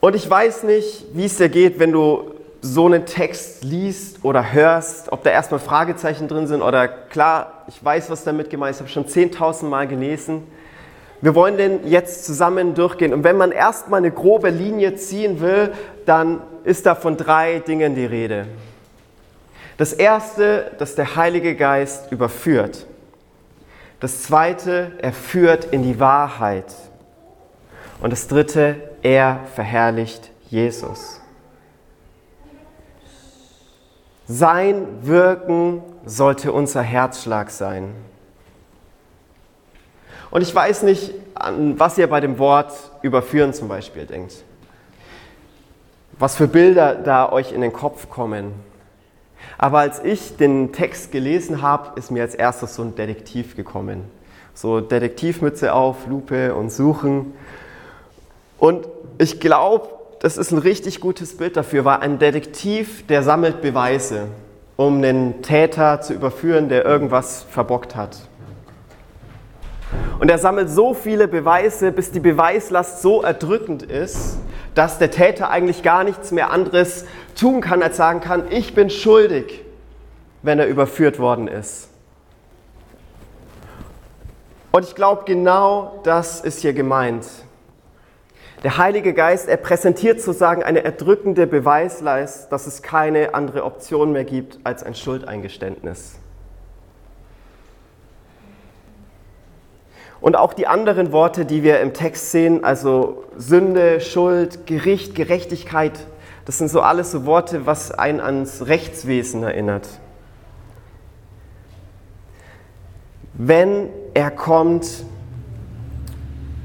Und 0.00 0.16
ich 0.16 0.28
weiß 0.28 0.64
nicht, 0.64 1.04
wie 1.14 1.24
es 1.24 1.36
dir 1.36 1.48
geht, 1.48 1.78
wenn 1.78 1.92
du 1.92 2.32
so 2.60 2.86
einen 2.86 3.06
Text 3.06 3.62
liest 3.62 4.24
oder 4.24 4.52
hörst, 4.52 5.12
ob 5.12 5.22
da 5.22 5.30
erstmal 5.30 5.60
Fragezeichen 5.60 6.26
drin 6.26 6.48
sind 6.48 6.62
oder 6.62 6.88
klar, 6.88 7.64
ich 7.68 7.84
weiß, 7.84 8.10
was 8.10 8.24
damit 8.24 8.50
gemeint 8.50 8.72
ist, 8.72 8.80
ich 8.80 8.96
habe 8.96 9.06
schon 9.06 9.06
10.000 9.06 9.66
Mal 9.66 9.86
gelesen. 9.86 10.42
Wir 11.20 11.34
wollen 11.36 11.56
den 11.56 11.88
jetzt 11.88 12.24
zusammen 12.24 12.74
durchgehen. 12.74 13.14
Und 13.14 13.22
wenn 13.22 13.36
man 13.36 13.52
erstmal 13.52 13.98
eine 13.98 14.10
grobe 14.10 14.50
Linie 14.50 14.96
ziehen 14.96 15.40
will, 15.40 15.72
dann 16.06 16.40
ist 16.64 16.86
da 16.86 16.96
von 16.96 17.16
drei 17.16 17.60
Dingen 17.60 17.94
die 17.94 18.04
Rede. 18.04 18.46
Das 19.76 19.92
erste, 19.92 20.72
dass 20.78 20.94
der 20.94 21.16
Heilige 21.16 21.54
Geist 21.54 22.10
überführt. 22.10 22.86
Das 24.00 24.22
zweite, 24.22 24.92
er 24.98 25.12
führt 25.12 25.66
in 25.66 25.82
die 25.82 26.00
Wahrheit. 26.00 26.74
Und 28.00 28.10
das 28.10 28.28
dritte, 28.28 28.76
er 29.02 29.40
verherrlicht 29.54 30.30
Jesus. 30.48 31.20
Sein 34.28 35.06
Wirken 35.06 35.82
sollte 36.04 36.52
unser 36.52 36.82
Herzschlag 36.82 37.50
sein. 37.50 37.94
Und 40.30 40.42
ich 40.42 40.54
weiß 40.54 40.82
nicht, 40.82 41.14
an 41.34 41.78
was 41.78 41.96
ihr 41.96 42.08
bei 42.08 42.20
dem 42.20 42.38
Wort 42.38 42.72
überführen 43.02 43.54
zum 43.54 43.68
Beispiel 43.68 44.06
denkt. 44.06 44.44
Was 46.18 46.34
für 46.36 46.48
Bilder 46.48 46.94
da 46.94 47.30
euch 47.30 47.52
in 47.52 47.60
den 47.60 47.72
Kopf 47.72 48.10
kommen. 48.10 48.52
Aber 49.58 49.78
als 49.78 50.02
ich 50.02 50.36
den 50.36 50.72
Text 50.72 51.12
gelesen 51.12 51.62
habe, 51.62 51.98
ist 51.98 52.10
mir 52.10 52.22
als 52.22 52.34
erstes 52.34 52.74
so 52.74 52.82
ein 52.82 52.94
Detektiv 52.94 53.56
gekommen. 53.56 54.04
So 54.54 54.80
Detektivmütze 54.80 55.72
auf, 55.72 56.06
Lupe 56.06 56.54
und 56.54 56.70
Suchen. 56.70 57.34
Und 58.58 58.86
ich 59.18 59.40
glaube, 59.40 59.88
das 60.20 60.38
ist 60.38 60.50
ein 60.50 60.58
richtig 60.58 61.00
gutes 61.00 61.36
Bild 61.36 61.56
dafür, 61.56 61.84
weil 61.84 61.98
ein 61.98 62.18
Detektiv, 62.18 63.06
der 63.06 63.22
sammelt 63.22 63.60
Beweise, 63.60 64.28
um 64.76 64.96
einen 64.96 65.42
Täter 65.42 66.00
zu 66.00 66.14
überführen, 66.14 66.68
der 66.68 66.84
irgendwas 66.84 67.46
verbockt 67.50 67.96
hat. 67.96 68.16
Und 70.18 70.30
er 70.30 70.38
sammelt 70.38 70.70
so 70.70 70.94
viele 70.94 71.28
Beweise, 71.28 71.92
bis 71.92 72.10
die 72.10 72.20
Beweislast 72.20 73.02
so 73.02 73.22
erdrückend 73.22 73.82
ist, 73.82 74.38
dass 74.74 74.98
der 74.98 75.10
Täter 75.10 75.50
eigentlich 75.50 75.82
gar 75.82 76.04
nichts 76.04 76.32
mehr 76.32 76.50
anderes 76.50 77.06
tun 77.36 77.60
kann, 77.60 77.82
als 77.82 77.96
sagen 77.96 78.20
kann, 78.20 78.50
ich 78.50 78.74
bin 78.74 78.90
schuldig, 78.90 79.64
wenn 80.42 80.58
er 80.58 80.66
überführt 80.66 81.18
worden 81.18 81.48
ist. 81.48 81.88
Und 84.72 84.84
ich 84.84 84.94
glaube, 84.94 85.22
genau 85.24 86.00
das 86.02 86.40
ist 86.40 86.60
hier 86.60 86.72
gemeint. 86.72 87.26
Der 88.62 88.78
Heilige 88.78 89.14
Geist, 89.14 89.48
er 89.48 89.58
präsentiert 89.58 90.20
sozusagen 90.20 90.62
eine 90.62 90.82
erdrückende 90.82 91.46
Beweislast, 91.46 92.50
dass 92.50 92.66
es 92.66 92.82
keine 92.82 93.34
andere 93.34 93.64
Option 93.64 94.12
mehr 94.12 94.24
gibt 94.24 94.58
als 94.64 94.82
ein 94.82 94.94
Schuldeingeständnis. 94.94 96.18
Und 100.20 100.36
auch 100.36 100.54
die 100.54 100.66
anderen 100.66 101.12
Worte, 101.12 101.44
die 101.44 101.62
wir 101.62 101.80
im 101.80 101.92
Text 101.92 102.30
sehen, 102.30 102.64
also 102.64 103.24
Sünde, 103.36 104.00
Schuld, 104.00 104.66
Gericht, 104.66 105.14
Gerechtigkeit, 105.14 106.06
das 106.46 106.58
sind 106.58 106.68
so 106.68 106.80
alles 106.80 107.10
so 107.10 107.26
Worte, 107.26 107.66
was 107.66 107.90
einen 107.90 108.20
ans 108.20 108.66
Rechtswesen 108.66 109.42
erinnert. 109.42 109.88
Wenn 113.34 113.88
er 114.14 114.30
kommt, 114.30 114.86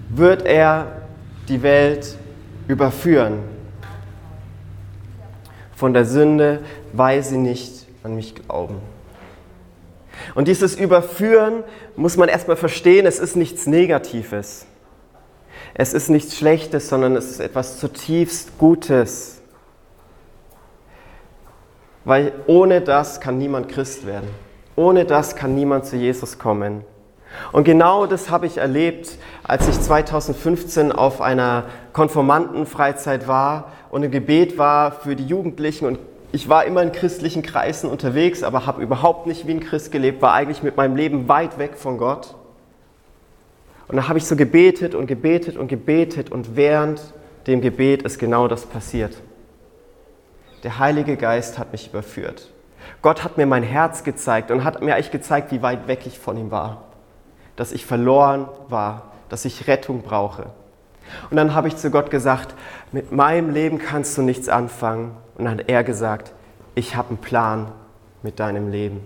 wird 0.09 0.45
er 0.45 1.01
die 1.49 1.63
Welt 1.63 2.15
überführen. 2.67 3.39
Von 5.75 5.93
der 5.93 6.05
Sünde, 6.05 6.59
weil 6.93 7.23
sie 7.23 7.37
nicht 7.37 7.87
an 8.03 8.15
mich 8.15 8.35
glauben. 8.35 8.75
Und 10.35 10.47
dieses 10.47 10.75
Überführen 10.75 11.63
muss 11.95 12.17
man 12.17 12.29
erstmal 12.29 12.55
verstehen, 12.55 13.07
es 13.07 13.17
ist 13.17 13.35
nichts 13.35 13.65
Negatives. 13.65 14.67
Es 15.73 15.93
ist 15.93 16.09
nichts 16.09 16.37
Schlechtes, 16.37 16.87
sondern 16.87 17.15
es 17.15 17.31
ist 17.31 17.39
etwas 17.39 17.79
zutiefst 17.79 18.59
Gutes. 18.59 19.40
Weil 22.05 22.33
ohne 22.47 22.81
das 22.81 23.19
kann 23.21 23.37
niemand 23.37 23.69
Christ 23.69 24.05
werden. 24.05 24.29
Ohne 24.75 25.05
das 25.05 25.35
kann 25.35 25.55
niemand 25.55 25.85
zu 25.85 25.95
Jesus 25.95 26.39
kommen. 26.39 26.83
Und 27.51 27.63
genau 27.63 28.05
das 28.05 28.29
habe 28.29 28.45
ich 28.45 28.57
erlebt, 28.57 29.17
als 29.43 29.67
ich 29.67 29.79
2015 29.79 30.91
auf 30.91 31.21
einer 31.21 31.65
Konformantenfreizeit 31.93 33.27
war 33.27 33.71
und 33.89 34.03
im 34.03 34.11
Gebet 34.11 34.57
war 34.57 34.91
für 34.91 35.15
die 35.15 35.25
Jugendlichen 35.25 35.85
und 35.85 35.99
ich 36.33 36.47
war 36.47 36.65
immer 36.65 36.81
in 36.81 36.93
christlichen 36.93 37.41
Kreisen 37.41 37.89
unterwegs, 37.89 38.41
aber 38.43 38.65
habe 38.65 38.81
überhaupt 38.81 39.27
nicht 39.27 39.47
wie 39.47 39.51
ein 39.51 39.59
Christ 39.59 39.91
gelebt, 39.91 40.21
war 40.21 40.33
eigentlich 40.33 40.63
mit 40.63 40.77
meinem 40.77 40.95
Leben 40.95 41.27
weit 41.27 41.57
weg 41.57 41.75
von 41.75 41.97
Gott. 41.97 42.35
Und 43.89 43.97
dann 43.97 44.07
habe 44.07 44.17
ich 44.17 44.25
so 44.25 44.37
gebetet 44.37 44.95
und 44.95 45.07
gebetet 45.07 45.57
und 45.57 45.67
gebetet 45.67 46.31
und 46.31 46.55
während 46.55 47.01
dem 47.47 47.59
Gebet 47.59 48.03
ist 48.03 48.17
genau 48.17 48.47
das 48.47 48.65
passiert. 48.65 49.17
Der 50.63 50.79
Heilige 50.79 51.17
Geist 51.17 51.57
hat 51.57 51.71
mich 51.71 51.89
überführt. 51.89 52.49
Gott 53.01 53.23
hat 53.23 53.37
mir 53.37 53.45
mein 53.45 53.63
Herz 53.63 54.03
gezeigt 54.03 54.51
und 54.51 54.63
hat 54.63 54.81
mir 54.81 54.93
eigentlich 54.93 55.11
gezeigt, 55.11 55.51
wie 55.51 55.61
weit 55.61 55.87
weg 55.87 56.05
ich 56.05 56.19
von 56.19 56.37
ihm 56.37 56.51
war. 56.51 56.83
Dass 57.55 57.71
ich 57.71 57.85
verloren 57.85 58.47
war, 58.69 59.11
dass 59.29 59.45
ich 59.45 59.67
Rettung 59.67 60.03
brauche. 60.03 60.47
Und 61.29 61.37
dann 61.37 61.55
habe 61.55 61.67
ich 61.67 61.77
zu 61.77 61.89
Gott 61.89 62.11
gesagt, 62.11 62.53
mit 62.91 63.11
meinem 63.11 63.49
Leben 63.51 63.79
kannst 63.79 64.17
du 64.17 64.21
nichts 64.21 64.49
anfangen. 64.49 65.17
Und 65.35 65.45
dann 65.45 65.59
hat 65.59 65.69
er 65.69 65.83
gesagt, 65.83 66.31
ich 66.75 66.95
habe 66.95 67.09
einen 67.09 67.17
Plan 67.17 67.71
mit 68.21 68.39
deinem 68.39 68.69
Leben. 68.69 69.01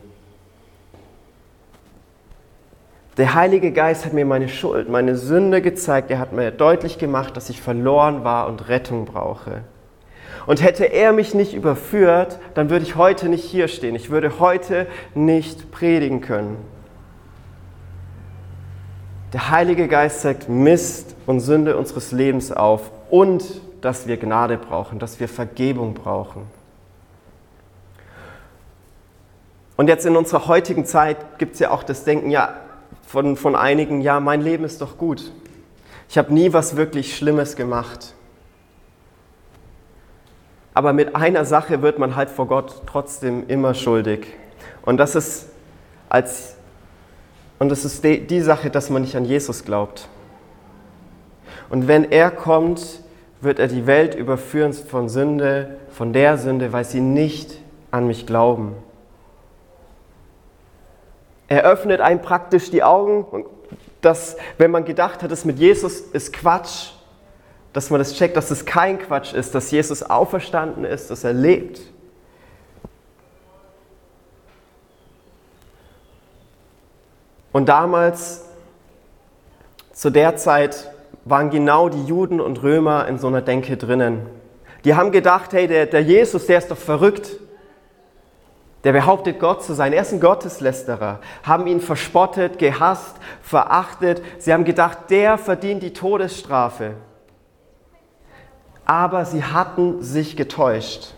Der 3.18 3.34
Heilige 3.34 3.72
Geist 3.72 4.06
hat 4.06 4.12
mir 4.12 4.26
meine 4.26 4.50
Schuld, 4.50 4.90
meine 4.90 5.16
Sünde 5.16 5.62
gezeigt. 5.62 6.12
Er 6.12 6.20
hat 6.20 6.34
mir 6.34 6.52
deutlich 6.52 6.98
gemacht, 6.98 7.38
dass 7.38 7.50
ich 7.50 7.62
verloren 7.62 8.26
war 8.26 8.48
und 8.48 8.68
Rettung 8.68 9.06
brauche. 9.06 9.62
Und 10.46 10.62
hätte 10.62 10.86
er 10.86 11.12
mich 11.12 11.34
nicht 11.34 11.54
überführt, 11.54 12.40
dann 12.54 12.70
würde 12.70 12.86
ich 12.86 12.96
heute 12.96 13.30
nicht 13.30 13.44
hier 13.44 13.68
stehen. 13.68 13.96
Ich 13.96 14.10
würde 14.10 14.40
heute 14.40 14.88
nicht 15.16 15.72
predigen 15.72 16.22
können. 16.22 16.58
Der 19.34 19.50
Heilige 19.50 19.88
Geist 19.88 20.22
zeigt 20.22 20.48
Mist 20.48 21.16
und 21.26 21.40
Sünde 21.40 21.78
unseres 21.78 22.12
Lebens 22.12 22.52
auf 22.52 22.92
und 23.10 23.44
dass 23.82 24.08
wir 24.08 24.18
Gnade 24.18 24.58
brauchen, 24.58 24.98
dass 24.98 25.20
wir 25.20 25.28
Vergebung 25.28 25.94
brauchen. 25.94 26.44
Und 29.78 29.90
jetzt 29.90 30.06
in 30.06 30.16
unserer 30.16 30.48
heutigen 30.48 30.86
Zeit 30.86 31.38
gibt 31.38 31.56
es 31.56 31.60
ja 31.60 31.72
auch 31.72 31.84
das 31.84 32.04
Denken 32.04 32.30
ja, 32.30 32.54
von, 33.06 33.36
von 33.36 33.56
einigen, 33.56 34.02
ja, 34.02 34.20
mein 34.20 34.42
Leben 34.42 34.64
ist 34.64 34.82
doch 34.82 34.98
gut. 34.98 35.32
Ich 36.10 36.18
habe 36.18 36.34
nie 36.34 36.54
was 36.54 36.78
wirklich 36.78 37.16
Schlimmes 37.16 37.56
gemacht. 37.56 38.15
Aber 40.76 40.92
mit 40.92 41.16
einer 41.16 41.46
Sache 41.46 41.82
wird 41.82 41.98
man 42.00 42.16
halt 42.18 42.30
vor 42.30 42.48
Gott 42.48 42.82
trotzdem 42.86 43.46
immer 43.48 43.74
schuldig. 43.74 44.28
Und 44.84 44.98
das 44.98 45.16
ist, 45.16 45.48
als, 46.10 46.58
und 47.60 47.70
das 47.70 47.86
ist 47.86 48.04
die, 48.04 48.28
die 48.28 48.42
Sache, 48.42 48.70
dass 48.70 48.90
man 48.90 49.02
nicht 49.02 49.16
an 49.16 49.26
Jesus 49.26 49.64
glaubt. 49.64 50.10
Und 51.70 51.88
wenn 51.88 52.12
er 52.12 52.30
kommt, 52.30 53.00
wird 53.40 53.58
er 53.60 53.68
die 53.68 53.88
Welt 53.88 54.16
überführen 54.16 54.74
von 54.74 55.08
Sünde, 55.08 55.78
von 55.92 56.12
der 56.12 56.38
Sünde, 56.38 56.74
weil 56.74 56.84
sie 56.84 57.00
nicht 57.00 57.58
an 57.90 58.06
mich 58.06 58.28
glauben. 58.28 58.76
Er 61.48 61.64
öffnet 61.64 62.02
einem 62.02 62.22
praktisch 62.22 62.70
die 62.70 62.84
Augen, 62.84 63.46
dass 64.02 64.36
wenn 64.58 64.72
man 64.72 64.84
gedacht 64.84 65.24
hat, 65.24 65.32
es 65.32 65.46
mit 65.46 65.58
Jesus 65.58 66.02
ist 66.02 66.34
Quatsch, 66.34 66.95
dass 67.76 67.90
man 67.90 68.00
das 68.00 68.14
checkt, 68.14 68.38
dass 68.38 68.52
es 68.52 68.64
kein 68.64 68.98
Quatsch 68.98 69.34
ist, 69.34 69.54
dass 69.54 69.70
Jesus 69.70 70.02
auferstanden 70.02 70.86
ist, 70.86 71.12
dass 71.12 71.26
er 71.26 71.34
lebt. 71.34 71.82
Und 77.52 77.68
damals, 77.68 78.46
zu 79.92 80.10
der 80.10 80.38
Zeit, 80.38 80.90
waren 81.26 81.50
genau 81.50 81.90
die 81.90 82.06
Juden 82.06 82.40
und 82.40 82.64
Römer 82.64 83.10
in 83.10 83.20
so 83.20 83.28
einer 83.28 83.42
Denke 83.42 83.76
drinnen. 83.76 84.26
Die 84.86 84.96
haben 84.96 85.12
gedacht, 85.12 85.52
hey, 85.52 85.68
der, 85.68 85.86
der 85.86 86.02
Jesus, 86.02 86.46
der 86.46 86.60
ist 86.60 86.72
doch 86.72 86.78
verrückt. 86.78 87.32
Der 88.86 88.94
behauptet, 88.94 89.38
Gott 89.38 89.66
zu 89.66 89.74
sein. 89.74 89.92
Er 89.92 90.04
ist 90.04 90.14
ein 90.14 90.22
Gotteslästerer. 90.22 91.20
Haben 91.44 91.68
ihn 91.68 91.82
verspottet, 91.82 92.58
gehasst, 92.58 93.18
verachtet. 93.42 94.22
Sie 94.38 94.54
haben 94.54 94.64
gedacht, 94.64 95.10
der 95.10 95.38
verdient 95.38 95.84
die 95.84 95.92
Todesstrafe 95.92 96.94
aber 98.86 99.26
sie 99.26 99.44
hatten 99.44 100.02
sich 100.02 100.38
getäuscht. 100.38 101.14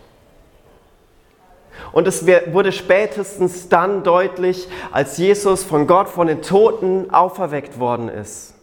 Und 1.91 2.07
es 2.07 2.25
wurde 2.25 2.71
spätestens 2.71 3.69
dann 3.69 4.03
deutlich, 4.03 4.67
als 4.91 5.17
Jesus 5.17 5.63
von 5.63 5.87
Gott 5.87 6.09
von 6.09 6.27
den 6.27 6.41
Toten 6.41 7.11
auferweckt 7.11 7.79
worden 7.79 8.09
ist. 8.09 8.55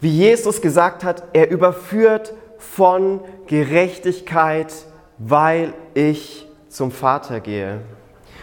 Wie 0.00 0.10
Jesus 0.10 0.60
gesagt 0.60 1.04
hat, 1.04 1.22
er 1.32 1.50
überführt 1.50 2.34
von 2.58 3.20
Gerechtigkeit, 3.46 4.72
weil 5.18 5.72
ich 5.94 6.46
zum 6.68 6.90
Vater 6.90 7.40
gehe 7.40 7.80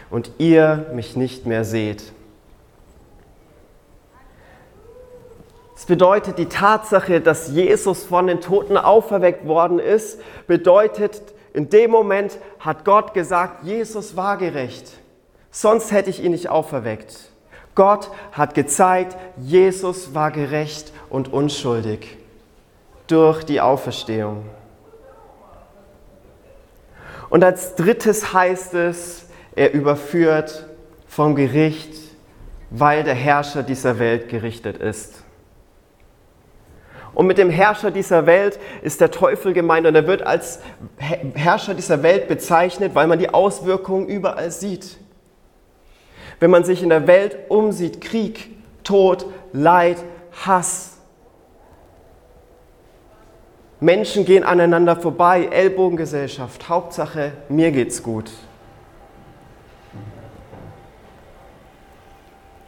und 0.10 0.32
ihr 0.40 0.88
mich 0.94 1.16
nicht 1.16 1.46
mehr 1.46 1.64
seht. 1.64 2.12
Es 5.84 5.88
bedeutet, 5.88 6.38
die 6.38 6.46
Tatsache, 6.46 7.20
dass 7.20 7.50
Jesus 7.50 8.06
von 8.06 8.28
den 8.28 8.40
Toten 8.40 8.78
auferweckt 8.78 9.46
worden 9.46 9.80
ist, 9.80 10.18
bedeutet, 10.48 11.22
in 11.52 11.70
dem 11.70 11.92
Moment 11.92 12.38
hat 12.62 12.86
Gott 12.86 13.14
gesagt, 13.14 13.66
Jesus 13.66 14.16
war 14.16 14.38
gerecht. 14.38 14.94
Sonst 15.52 15.92
hätte 15.92 16.10
ich 16.10 16.24
ihn 16.24 16.32
nicht 16.32 16.48
auferweckt. 16.48 17.14
Gott 17.76 18.10
hat 18.32 18.54
gezeigt, 18.54 19.18
Jesus 19.36 20.14
war 20.14 20.32
gerecht 20.32 20.94
und 21.10 21.34
unschuldig 21.34 22.16
durch 23.08 23.44
die 23.44 23.60
Auferstehung. 23.60 24.46
Und 27.30 27.44
als 27.44 27.76
drittes 27.76 28.34
heißt 28.34 28.74
es, 28.76 29.26
er 29.54 29.74
überführt 29.74 30.66
vom 31.10 31.36
Gericht, 31.36 31.94
weil 32.70 33.04
der 33.04 33.16
Herrscher 33.16 33.64
dieser 33.64 34.00
Welt 34.00 34.30
gerichtet 34.30 34.78
ist. 34.78 35.23
Und 37.14 37.28
mit 37.28 37.38
dem 37.38 37.50
Herrscher 37.50 37.92
dieser 37.92 38.26
Welt 38.26 38.60
ist 38.82 39.00
der 39.00 39.12
Teufel 39.12 39.54
gemeint 39.54 39.86
und 39.86 39.94
er 39.94 40.08
wird 40.08 40.24
als 40.24 40.60
Herrscher 40.98 41.76
dieser 41.76 42.02
Welt 42.02 42.28
bezeichnet, 42.28 42.96
weil 42.96 43.08
man 43.08 43.20
die 43.20 43.30
Auswirkungen 43.30 44.08
überall 44.08 44.50
sieht. 44.52 44.98
Wenn 46.40 46.50
man 46.50 46.64
sich 46.64 46.82
in 46.82 46.90
der 46.90 47.06
Welt 47.06 47.38
umsieht, 47.50 48.02
Krieg, 48.02 48.50
Tod, 48.84 49.26
Leid, 49.52 49.98
Hass. 50.46 50.98
Menschen 53.80 54.26
gehen 54.26 54.44
aneinander 54.44 54.96
vorbei, 54.96 55.50
Ellbogengesellschaft, 55.52 56.68
Hauptsache, 56.68 57.34
mir 57.50 57.72
geht's 57.72 58.02
gut. 58.02 58.32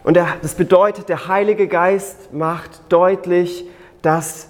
Und 0.03 0.15
das 0.15 0.53
bedeutet, 0.53 1.09
der 1.09 1.27
Heilige 1.27 1.67
Geist 1.67 2.31
macht 2.31 2.69
deutlich, 2.89 3.65
dass 4.05 4.49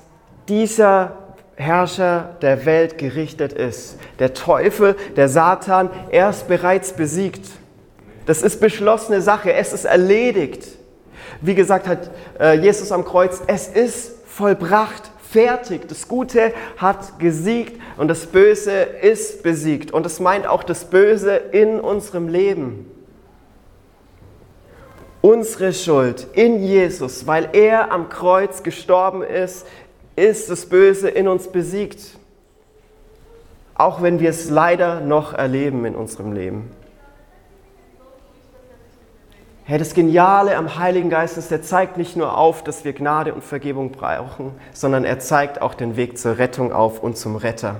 dieser 0.50 1.14
Herrscher 1.56 2.36
der 2.42 2.66
Welt 2.66 2.98
gerichtet 2.98 3.54
ist. 3.54 3.98
Der 4.20 4.34
Teufel, 4.34 4.98
der 5.16 5.30
Satan, 5.30 5.90
er 6.10 6.30
ist 6.30 6.50
bereits 6.50 6.92
besiegt. 6.92 7.48
Das 8.26 8.42
ist 8.42 8.60
beschlossene 8.60 9.22
Sache, 9.22 9.54
es 9.54 9.72
ist 9.72 9.86
erledigt. 9.86 10.68
Wie 11.40 11.56
gesagt 11.56 11.88
hat 11.88 12.12
äh, 12.38 12.60
Jesus 12.60 12.92
am 12.92 13.06
Kreuz, 13.06 13.42
es 13.48 13.70
ist 13.70 14.28
vollbracht, 14.28 15.10
fertig. 15.32 15.88
Das 15.88 16.10
Gute 16.10 16.52
hat 16.76 17.18
gesiegt 17.20 17.82
und 17.96 18.10
das 18.10 18.26
Böse 18.26 18.74
ist 18.74 19.42
besiegt. 19.42 19.92
Und 19.92 20.06
es 20.06 20.20
meint 20.20 20.48
auch 20.48 20.64
das 20.64 20.90
Böse 20.90 21.36
in 21.36 21.80
unserem 21.80 22.28
Leben. 22.28 22.92
Unsere 25.26 25.74
Schuld 25.74 26.28
in 26.34 26.64
Jesus, 26.64 27.26
weil 27.26 27.50
er 27.54 27.92
am 27.92 28.10
Kreuz 28.10 28.62
gestorben 28.62 29.24
ist, 29.24 29.66
ist 30.16 30.52
das 30.52 30.68
Böse 30.68 31.10
in 31.10 31.28
uns 31.28 31.48
besiegt. 31.48 32.20
Auch 33.74 34.04
wenn 34.04 34.20
wir 34.20 34.30
es 34.30 34.52
leider 34.52 35.02
noch 35.02 35.34
erleben 35.34 35.84
in 35.86 35.96
unserem 35.96 36.32
Leben. 36.32 36.70
Herr, 39.64 39.80
das 39.80 39.96
Geniale 39.96 40.58
am 40.58 40.78
Heiligen 40.78 41.10
Geist 41.10 41.40
ist, 41.40 41.52
er 41.52 41.64
zeigt 41.64 41.98
nicht 41.98 42.16
nur 42.16 42.38
auf, 42.38 42.64
dass 42.64 42.86
wir 42.86 42.94
Gnade 42.94 43.34
und 43.34 43.44
Vergebung 43.44 43.94
brauchen, 43.94 44.52
sondern 44.74 45.06
er 45.06 45.18
zeigt 45.18 45.60
auch 45.60 45.74
den 45.74 45.96
Weg 45.96 46.20
zur 46.20 46.38
Rettung 46.38 46.72
auf 46.72 47.02
und 47.02 47.18
zum 47.18 47.36
Retter. 47.36 47.78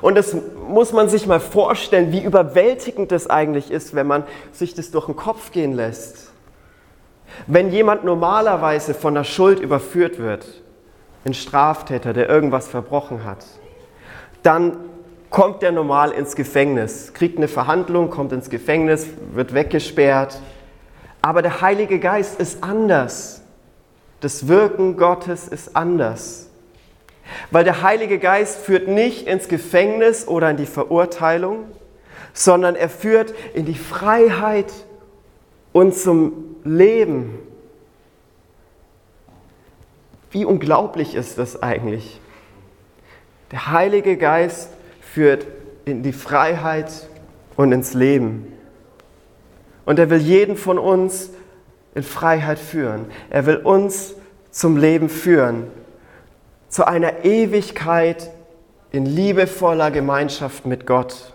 Und 0.00 0.16
das 0.16 0.36
muss 0.68 0.92
man 0.92 1.08
sich 1.08 1.26
mal 1.26 1.40
vorstellen, 1.40 2.12
wie 2.12 2.22
überwältigend 2.22 3.12
das 3.12 3.28
eigentlich 3.28 3.70
ist, 3.70 3.94
wenn 3.94 4.06
man 4.06 4.24
sich 4.52 4.74
das 4.74 4.90
durch 4.90 5.06
den 5.06 5.16
Kopf 5.16 5.50
gehen 5.52 5.72
lässt. 5.72 6.32
Wenn 7.46 7.70
jemand 7.70 8.04
normalerweise 8.04 8.94
von 8.94 9.14
der 9.14 9.24
Schuld 9.24 9.60
überführt 9.60 10.18
wird, 10.18 10.46
ein 11.24 11.34
Straftäter, 11.34 12.12
der 12.12 12.28
irgendwas 12.28 12.68
verbrochen 12.68 13.24
hat, 13.24 13.44
dann 14.42 14.76
kommt 15.30 15.62
der 15.62 15.72
normal 15.72 16.12
ins 16.12 16.36
Gefängnis, 16.36 17.12
kriegt 17.12 17.38
eine 17.38 17.48
Verhandlung, 17.48 18.10
kommt 18.10 18.32
ins 18.32 18.50
Gefängnis, 18.50 19.08
wird 19.32 19.52
weggesperrt. 19.52 20.40
Aber 21.22 21.42
der 21.42 21.60
Heilige 21.60 21.98
Geist 21.98 22.38
ist 22.38 22.62
anders. 22.62 23.42
Das 24.20 24.46
Wirken 24.46 24.96
Gottes 24.96 25.48
ist 25.48 25.74
anders. 25.74 26.43
Weil 27.50 27.64
der 27.64 27.82
Heilige 27.82 28.18
Geist 28.18 28.58
führt 28.58 28.88
nicht 28.88 29.26
ins 29.26 29.48
Gefängnis 29.48 30.28
oder 30.28 30.50
in 30.50 30.56
die 30.56 30.66
Verurteilung, 30.66 31.64
sondern 32.32 32.76
er 32.76 32.88
führt 32.88 33.34
in 33.54 33.64
die 33.64 33.74
Freiheit 33.74 34.72
und 35.72 35.94
zum 35.94 36.56
Leben. 36.64 37.38
Wie 40.30 40.44
unglaublich 40.44 41.14
ist 41.14 41.38
das 41.38 41.62
eigentlich? 41.62 42.20
Der 43.52 43.70
Heilige 43.70 44.16
Geist 44.16 44.70
führt 45.00 45.46
in 45.84 46.02
die 46.02 46.12
Freiheit 46.12 46.90
und 47.56 47.70
ins 47.72 47.94
Leben. 47.94 48.52
Und 49.84 49.98
er 49.98 50.10
will 50.10 50.18
jeden 50.18 50.56
von 50.56 50.78
uns 50.78 51.30
in 51.94 52.02
Freiheit 52.02 52.58
führen. 52.58 53.06
Er 53.30 53.46
will 53.46 53.56
uns 53.56 54.14
zum 54.50 54.76
Leben 54.76 55.08
führen 55.08 55.68
zu 56.74 56.88
einer 56.88 57.24
Ewigkeit 57.24 58.32
in 58.90 59.06
liebevoller 59.06 59.92
Gemeinschaft 59.92 60.66
mit 60.66 60.88
Gott. 60.88 61.32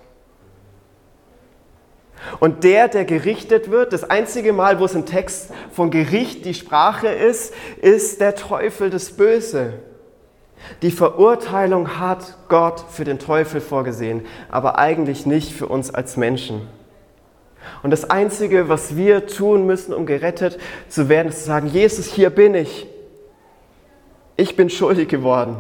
Und 2.42 2.66
der, 2.66 2.90
der 2.90 3.06
gerichtet 3.06 3.72
wird, 3.72 3.94
das 3.94 4.04
einzige 4.04 4.52
Mal, 4.52 4.82
wo 4.82 4.84
es 4.84 4.96
im 4.96 5.06
Text 5.06 5.52
von 5.72 5.92
Gericht 5.92 6.44
die 6.44 6.54
Sprache 6.54 7.08
ist, 7.08 7.54
ist 7.82 8.20
der 8.20 8.36
Teufel 8.36 8.90
das 8.90 9.12
Böse. 9.12 9.76
Die 10.82 10.92
Verurteilung 10.92 11.98
hat 11.98 12.36
Gott 12.50 12.84
für 12.92 13.06
den 13.06 13.18
Teufel 13.18 13.62
vorgesehen, 13.62 14.26
aber 14.50 14.78
eigentlich 14.78 15.26
nicht 15.26 15.54
für 15.54 15.68
uns 15.68 15.90
als 15.90 16.18
Menschen. 16.18 16.68
Und 17.82 17.92
das 17.92 18.10
Einzige, 18.10 18.68
was 18.68 18.98
wir 18.98 19.26
tun 19.26 19.66
müssen, 19.66 19.94
um 19.94 20.06
gerettet 20.06 20.60
zu 20.90 21.08
werden, 21.08 21.30
ist 21.30 21.40
zu 21.40 21.46
sagen, 21.46 21.68
Jesus, 21.68 22.08
hier 22.08 22.30
bin 22.30 22.56
ich. 22.56 22.88
Ich 24.40 24.56
bin 24.56 24.70
schuldig 24.70 25.10
geworden, 25.10 25.58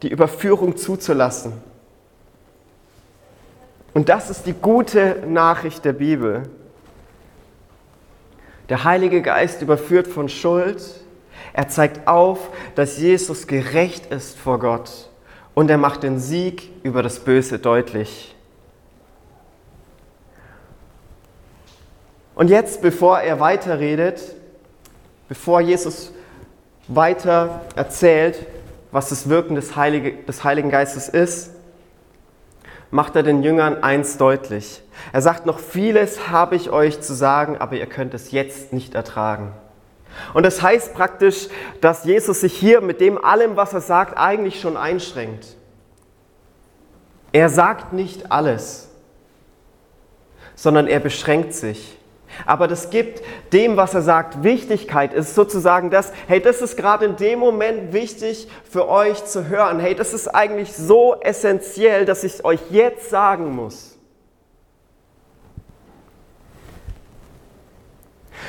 die 0.00 0.08
Überführung 0.08 0.78
zuzulassen. 0.78 1.52
Und 3.92 4.08
das 4.08 4.30
ist 4.30 4.46
die 4.46 4.54
gute 4.54 5.22
Nachricht 5.26 5.84
der 5.84 5.92
Bibel. 5.92 6.44
Der 8.70 8.84
Heilige 8.84 9.20
Geist 9.20 9.60
überführt 9.60 10.06
von 10.06 10.30
Schuld. 10.30 10.82
Er 11.52 11.68
zeigt 11.68 12.08
auf, 12.08 12.48
dass 12.74 12.96
Jesus 12.96 13.46
gerecht 13.46 14.06
ist 14.06 14.38
vor 14.38 14.58
Gott. 14.58 15.10
Und 15.54 15.70
er 15.70 15.76
macht 15.76 16.04
den 16.04 16.18
Sieg 16.18 16.70
über 16.84 17.02
das 17.02 17.20
Böse 17.20 17.58
deutlich. 17.58 18.34
Und 22.34 22.48
jetzt, 22.48 22.80
bevor 22.80 23.20
er 23.20 23.40
weiterredet, 23.40 24.22
bevor 25.28 25.60
Jesus 25.60 26.12
weiter 26.88 27.62
erzählt, 27.74 28.46
was 28.92 29.08
das 29.08 29.28
Wirken 29.28 29.54
des, 29.54 29.76
Heilige, 29.76 30.12
des 30.24 30.44
Heiligen 30.44 30.70
Geistes 30.70 31.08
ist, 31.08 31.50
macht 32.90 33.16
er 33.16 33.22
den 33.22 33.42
Jüngern 33.42 33.82
eins 33.82 34.16
deutlich. 34.16 34.82
Er 35.12 35.22
sagt, 35.22 35.44
noch 35.46 35.58
vieles 35.58 36.28
habe 36.28 36.56
ich 36.56 36.70
euch 36.70 37.00
zu 37.00 37.14
sagen, 37.14 37.56
aber 37.58 37.76
ihr 37.76 37.86
könnt 37.86 38.14
es 38.14 38.30
jetzt 38.30 38.72
nicht 38.72 38.94
ertragen. 38.94 39.52
Und 40.32 40.44
das 40.44 40.62
heißt 40.62 40.94
praktisch, 40.94 41.48
dass 41.80 42.04
Jesus 42.04 42.40
sich 42.40 42.54
hier 42.54 42.80
mit 42.80 43.00
dem 43.00 43.22
allem, 43.22 43.56
was 43.56 43.72
er 43.74 43.80
sagt, 43.80 44.16
eigentlich 44.16 44.60
schon 44.60 44.76
einschränkt. 44.76 45.46
Er 47.32 47.48
sagt 47.50 47.92
nicht 47.92 48.32
alles, 48.32 48.88
sondern 50.54 50.86
er 50.86 51.00
beschränkt 51.00 51.52
sich. 51.52 51.98
Aber 52.44 52.68
das 52.68 52.90
gibt 52.90 53.22
dem, 53.52 53.76
was 53.76 53.94
er 53.94 54.02
sagt, 54.02 54.42
Wichtigkeit. 54.42 55.14
Es 55.14 55.28
ist 55.28 55.34
sozusagen 55.34 55.90
das, 55.90 56.12
hey, 56.28 56.40
das 56.40 56.60
ist 56.60 56.76
gerade 56.76 57.06
in 57.06 57.16
dem 57.16 57.38
Moment 57.38 57.92
wichtig 57.92 58.48
für 58.70 58.88
euch 58.88 59.24
zu 59.24 59.48
hören. 59.48 59.80
Hey, 59.80 59.94
das 59.94 60.12
ist 60.12 60.28
eigentlich 60.28 60.74
so 60.74 61.16
essentiell, 61.20 62.04
dass 62.04 62.24
ich 62.24 62.34
es 62.34 62.44
euch 62.44 62.60
jetzt 62.70 63.10
sagen 63.10 63.54
muss. 63.54 63.96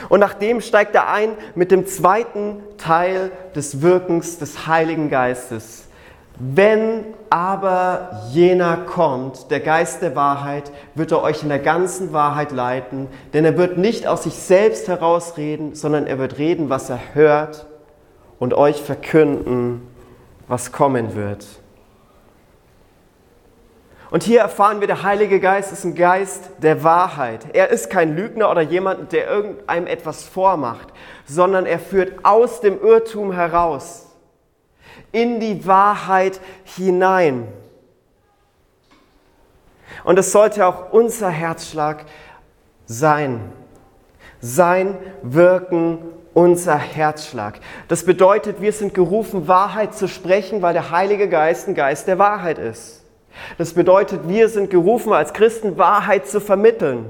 Und 0.10 0.20
nachdem 0.20 0.62
steigt 0.62 0.96
er 0.96 1.10
ein 1.10 1.32
mit 1.56 1.72
dem 1.72 1.86
zweiten 1.86 2.62
Teil 2.78 3.32
des 3.56 3.82
Wirkens 3.82 4.38
des 4.38 4.68
Heiligen 4.68 5.10
Geistes. 5.10 5.87
Wenn 6.40 7.04
aber 7.32 8.22
jener 8.32 8.78
kommt, 8.78 9.50
der 9.50 9.60
Geist 9.60 10.04
der 10.04 10.16
Wahrheit, 10.16 10.72
wird 10.94 11.12
er 11.12 11.24
euch 11.24 11.42
in 11.42 11.50
der 11.50 11.60
ganzen 11.60 12.14
Wahrheit 12.14 12.52
leiten, 12.52 13.08
denn 13.34 13.44
er 13.44 13.58
wird 13.58 13.80
nicht 13.80 14.06
aus 14.06 14.24
sich 14.24 14.36
selbst 14.36 14.88
herausreden, 14.88 15.74
sondern 15.74 16.06
er 16.06 16.20
wird 16.20 16.38
reden, 16.38 16.70
was 16.70 16.92
er 16.92 17.00
hört 17.14 17.66
und 18.38 18.54
euch 18.54 18.82
verkünden, 18.82 19.82
was 20.48 20.72
kommen 20.72 21.16
wird. 21.16 21.46
Und 24.12 24.24
hier 24.24 24.40
erfahren 24.40 24.80
wir, 24.80 24.88
der 24.88 25.04
Heilige 25.04 25.40
Geist 25.40 25.74
ist 25.74 25.84
ein 25.84 25.96
Geist 25.96 26.52
der 26.60 26.84
Wahrheit. 26.84 27.48
Er 27.54 27.72
ist 27.72 27.90
kein 27.90 28.16
Lügner 28.16 28.50
oder 28.50 28.62
jemand, 28.62 29.12
der 29.12 29.28
irgendeinem 29.28 29.88
etwas 29.88 30.24
vormacht, 30.24 30.90
sondern 31.26 31.66
er 31.66 31.80
führt 31.80 32.24
aus 32.24 32.62
dem 32.62 32.80
Irrtum 32.80 33.34
heraus 33.34 34.07
in 35.12 35.40
die 35.40 35.66
Wahrheit 35.66 36.40
hinein. 36.64 37.48
Und 40.04 40.20
es 40.20 40.32
sollte 40.32 40.66
auch 40.66 40.92
unser 40.92 41.30
Herzschlag 41.30 42.06
sein. 42.86 43.52
Sein 44.40 44.98
Wirken, 45.24 46.00
unser 46.34 46.78
Herzschlag. 46.78 47.60
Das 47.88 48.06
bedeutet, 48.06 48.62
wir 48.62 48.72
sind 48.72 48.94
gerufen, 48.94 49.48
Wahrheit 49.48 49.96
zu 49.96 50.08
sprechen, 50.08 50.62
weil 50.62 50.74
der 50.74 50.92
Heilige 50.92 51.28
Geist 51.28 51.68
ein 51.68 51.74
Geist 51.74 52.08
der 52.08 52.20
Wahrheit 52.20 52.60
ist. 52.60 53.04
Das 53.58 53.74
bedeutet, 53.74 54.28
wir 54.28 54.50
sind 54.50 54.70
gerufen, 54.70 55.14
als 55.14 55.34
Christen 55.34 55.78
Wahrheit 55.78 56.28
zu 56.28 56.40
vermitteln. 56.40 57.06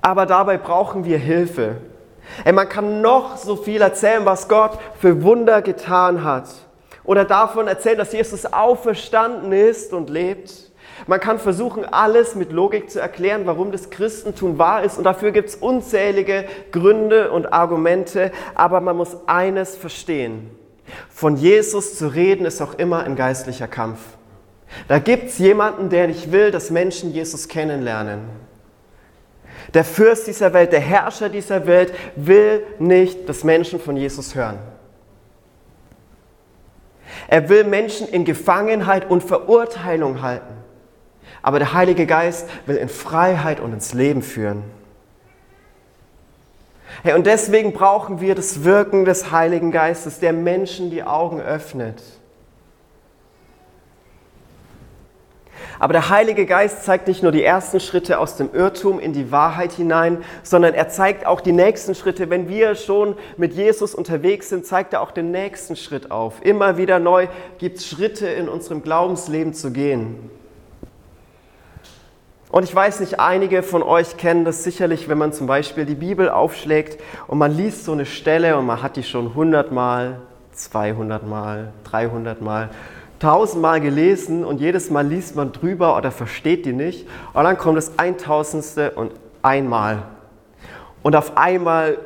Aber 0.00 0.26
dabei 0.26 0.56
brauchen 0.56 1.04
wir 1.04 1.18
Hilfe. 1.18 1.76
Ey, 2.44 2.52
man 2.52 2.68
kann 2.68 3.00
noch 3.00 3.36
so 3.36 3.56
viel 3.56 3.80
erzählen, 3.80 4.24
was 4.24 4.48
Gott 4.48 4.78
für 4.98 5.22
Wunder 5.22 5.62
getan 5.62 6.24
hat. 6.24 6.48
Oder 7.04 7.24
davon 7.24 7.66
erzählen, 7.66 7.98
dass 7.98 8.12
Jesus 8.12 8.46
auferstanden 8.46 9.52
ist 9.52 9.92
und 9.92 10.10
lebt. 10.10 10.70
Man 11.06 11.18
kann 11.18 11.38
versuchen, 11.38 11.84
alles 11.84 12.34
mit 12.34 12.52
Logik 12.52 12.90
zu 12.90 13.00
erklären, 13.00 13.42
warum 13.46 13.72
das 13.72 13.90
Christentum 13.90 14.58
wahr 14.58 14.84
ist. 14.84 14.98
Und 14.98 15.04
dafür 15.04 15.32
gibt 15.32 15.48
es 15.48 15.56
unzählige 15.56 16.44
Gründe 16.72 17.30
und 17.30 17.52
Argumente. 17.52 18.32
Aber 18.54 18.80
man 18.80 18.96
muss 18.96 19.16
eines 19.26 19.76
verstehen. 19.76 20.50
Von 21.08 21.36
Jesus 21.36 21.96
zu 21.96 22.08
reden 22.08 22.44
ist 22.44 22.60
auch 22.60 22.74
immer 22.74 23.04
ein 23.04 23.16
geistlicher 23.16 23.68
Kampf. 23.68 24.00
Da 24.88 24.98
gibt 24.98 25.30
es 25.30 25.38
jemanden, 25.38 25.88
der 25.88 26.06
nicht 26.06 26.32
will, 26.32 26.50
dass 26.50 26.70
Menschen 26.70 27.12
Jesus 27.12 27.48
kennenlernen. 27.48 28.20
Der 29.74 29.84
Fürst 29.84 30.26
dieser 30.26 30.52
Welt, 30.52 30.72
der 30.72 30.80
Herrscher 30.80 31.28
dieser 31.28 31.66
Welt 31.66 31.92
will 32.16 32.64
nicht, 32.78 33.28
dass 33.28 33.44
Menschen 33.44 33.80
von 33.80 33.96
Jesus 33.96 34.34
hören. 34.34 34.58
Er 37.28 37.48
will 37.48 37.64
Menschen 37.64 38.08
in 38.08 38.24
Gefangenheit 38.24 39.08
und 39.08 39.22
Verurteilung 39.22 40.22
halten. 40.22 40.54
Aber 41.42 41.58
der 41.58 41.72
Heilige 41.72 42.06
Geist 42.06 42.48
will 42.66 42.76
in 42.76 42.88
Freiheit 42.88 43.60
und 43.60 43.72
ins 43.72 43.94
Leben 43.94 44.22
führen. 44.22 44.64
Hey, 47.02 47.14
und 47.14 47.26
deswegen 47.26 47.72
brauchen 47.72 48.20
wir 48.20 48.34
das 48.34 48.64
Wirken 48.64 49.04
des 49.04 49.30
Heiligen 49.30 49.70
Geistes, 49.70 50.18
der 50.18 50.32
Menschen 50.32 50.90
die 50.90 51.02
Augen 51.02 51.40
öffnet. 51.40 52.02
Aber 55.80 55.94
der 55.94 56.10
Heilige 56.10 56.44
Geist 56.44 56.84
zeigt 56.84 57.08
nicht 57.08 57.22
nur 57.22 57.32
die 57.32 57.42
ersten 57.42 57.80
Schritte 57.80 58.18
aus 58.18 58.36
dem 58.36 58.50
Irrtum 58.52 59.00
in 59.00 59.14
die 59.14 59.32
Wahrheit 59.32 59.72
hinein, 59.72 60.22
sondern 60.42 60.74
er 60.74 60.90
zeigt 60.90 61.26
auch 61.26 61.40
die 61.40 61.52
nächsten 61.52 61.94
Schritte. 61.94 62.28
Wenn 62.28 62.50
wir 62.50 62.74
schon 62.74 63.16
mit 63.38 63.54
Jesus 63.54 63.94
unterwegs 63.94 64.50
sind, 64.50 64.66
zeigt 64.66 64.92
er 64.92 65.00
auch 65.00 65.10
den 65.10 65.30
nächsten 65.30 65.76
Schritt 65.76 66.10
auf. 66.10 66.44
Immer 66.44 66.76
wieder 66.76 66.98
neu 66.98 67.28
gibt 67.56 67.78
es 67.78 67.86
Schritte 67.86 68.28
in 68.28 68.46
unserem 68.46 68.82
Glaubensleben 68.82 69.54
zu 69.54 69.70
gehen. 69.70 70.30
Und 72.50 72.64
ich 72.64 72.74
weiß 72.74 73.00
nicht, 73.00 73.18
einige 73.18 73.62
von 73.62 73.82
euch 73.82 74.18
kennen 74.18 74.44
das 74.44 74.62
sicherlich, 74.62 75.08
wenn 75.08 75.16
man 75.16 75.32
zum 75.32 75.46
Beispiel 75.46 75.86
die 75.86 75.94
Bibel 75.94 76.28
aufschlägt 76.28 77.00
und 77.26 77.38
man 77.38 77.56
liest 77.56 77.86
so 77.86 77.92
eine 77.92 78.04
Stelle 78.04 78.58
und 78.58 78.66
man 78.66 78.82
hat 78.82 78.96
die 78.96 79.02
schon 79.02 79.28
100 79.28 79.72
Mal, 79.72 80.20
200 80.52 81.26
Mal, 81.26 81.72
300 81.84 82.42
Mal 82.42 82.68
tausendmal 83.20 83.80
gelesen 83.80 84.44
und 84.44 84.60
jedes 84.60 84.90
Mal 84.90 85.06
liest 85.06 85.36
man 85.36 85.52
drüber 85.52 85.96
oder 85.96 86.10
versteht 86.10 86.66
die 86.66 86.72
nicht. 86.72 87.06
Und 87.32 87.44
dann 87.44 87.56
kommt 87.56 87.76
das 87.76 87.98
Eintausendste 87.98 88.92
und 88.92 89.12
einmal. 89.42 90.02
Und 91.02 91.14
auf 91.14 91.36
einmal 91.36 91.98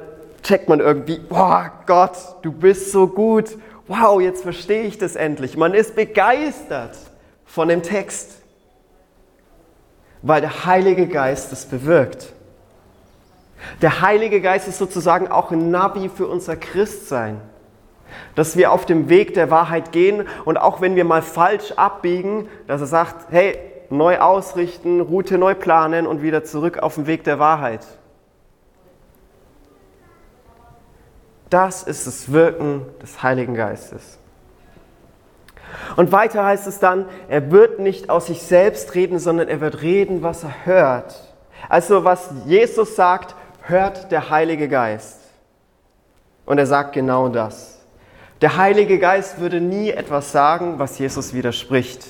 checkt 0.42 0.68
man 0.68 0.80
irgendwie, 0.80 1.18
boah 1.18 1.72
Gott, 1.86 2.16
du 2.42 2.52
bist 2.52 2.92
so 2.92 3.06
gut. 3.06 3.56
Wow, 3.86 4.20
jetzt 4.20 4.42
verstehe 4.42 4.82
ich 4.82 4.98
das 4.98 5.16
endlich. 5.16 5.56
Man 5.56 5.72
ist 5.72 5.94
begeistert 5.94 6.96
von 7.44 7.68
dem 7.68 7.82
Text, 7.82 8.32
weil 10.22 10.40
der 10.40 10.66
Heilige 10.66 11.06
Geist 11.06 11.52
es 11.52 11.64
bewirkt. 11.64 12.32
Der 13.82 14.00
Heilige 14.00 14.40
Geist 14.40 14.68
ist 14.68 14.78
sozusagen 14.78 15.28
auch 15.28 15.50
ein 15.50 15.70
Navi 15.70 16.08
für 16.08 16.26
unser 16.26 16.56
Christsein 16.56 17.40
dass 18.34 18.56
wir 18.56 18.72
auf 18.72 18.86
dem 18.86 19.08
Weg 19.08 19.34
der 19.34 19.50
Wahrheit 19.50 19.92
gehen 19.92 20.26
und 20.44 20.56
auch 20.56 20.80
wenn 20.80 20.96
wir 20.96 21.04
mal 21.04 21.22
falsch 21.22 21.72
abbiegen, 21.72 22.48
dass 22.66 22.80
er 22.80 22.86
sagt, 22.86 23.26
hey, 23.30 23.58
neu 23.90 24.18
ausrichten, 24.18 25.00
Route 25.00 25.38
neu 25.38 25.54
planen 25.54 26.06
und 26.06 26.22
wieder 26.22 26.44
zurück 26.44 26.78
auf 26.78 26.96
den 26.96 27.06
Weg 27.06 27.24
der 27.24 27.38
Wahrheit. 27.38 27.86
Das 31.50 31.82
ist 31.82 32.06
das 32.06 32.32
Wirken 32.32 32.82
des 33.00 33.22
Heiligen 33.22 33.54
Geistes. 33.54 34.18
Und 35.96 36.12
weiter 36.12 36.44
heißt 36.44 36.66
es 36.66 36.78
dann, 36.78 37.06
er 37.28 37.50
wird 37.50 37.78
nicht 37.78 38.10
aus 38.10 38.26
sich 38.26 38.42
selbst 38.42 38.94
reden, 38.94 39.18
sondern 39.18 39.48
er 39.48 39.60
wird 39.60 39.82
reden, 39.82 40.22
was 40.22 40.44
er 40.44 40.66
hört. 40.66 41.34
Also 41.68 42.04
was 42.04 42.30
Jesus 42.46 42.96
sagt, 42.96 43.34
hört 43.62 44.10
der 44.10 44.30
Heilige 44.30 44.68
Geist. 44.68 45.20
Und 46.46 46.58
er 46.58 46.66
sagt 46.66 46.92
genau 46.92 47.28
das. 47.28 47.73
Der 48.40 48.56
Heilige 48.56 48.98
Geist 48.98 49.40
würde 49.40 49.60
nie 49.60 49.90
etwas 49.90 50.32
sagen, 50.32 50.78
was 50.78 50.98
Jesus 50.98 51.34
widerspricht. 51.34 52.04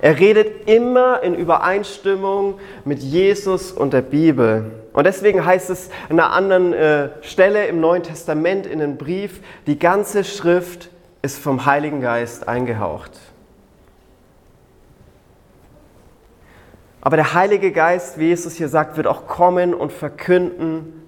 Er 0.00 0.18
redet 0.18 0.68
immer 0.68 1.22
in 1.22 1.34
Übereinstimmung 1.34 2.58
mit 2.84 3.00
Jesus 3.00 3.72
und 3.72 3.92
der 3.92 4.02
Bibel. 4.02 4.70
Und 4.92 5.04
deswegen 5.04 5.44
heißt 5.44 5.70
es 5.70 5.90
an 6.08 6.18
einer 6.18 6.32
anderen 6.32 6.72
äh, 6.72 7.10
Stelle 7.22 7.66
im 7.66 7.80
Neuen 7.80 8.02
Testament 8.02 8.66
in 8.66 8.82
einem 8.82 8.96
Brief, 8.96 9.40
die 9.66 9.78
ganze 9.78 10.24
Schrift 10.24 10.90
ist 11.22 11.38
vom 11.38 11.66
Heiligen 11.66 12.00
Geist 12.00 12.48
eingehaucht. 12.48 13.12
Aber 17.00 17.16
der 17.16 17.34
Heilige 17.34 17.70
Geist, 17.70 18.18
wie 18.18 18.26
Jesus 18.26 18.54
hier 18.54 18.68
sagt, 18.68 18.96
wird 18.96 19.06
auch 19.06 19.26
kommen 19.28 19.74
und 19.74 19.92
verkünden, 19.92 21.06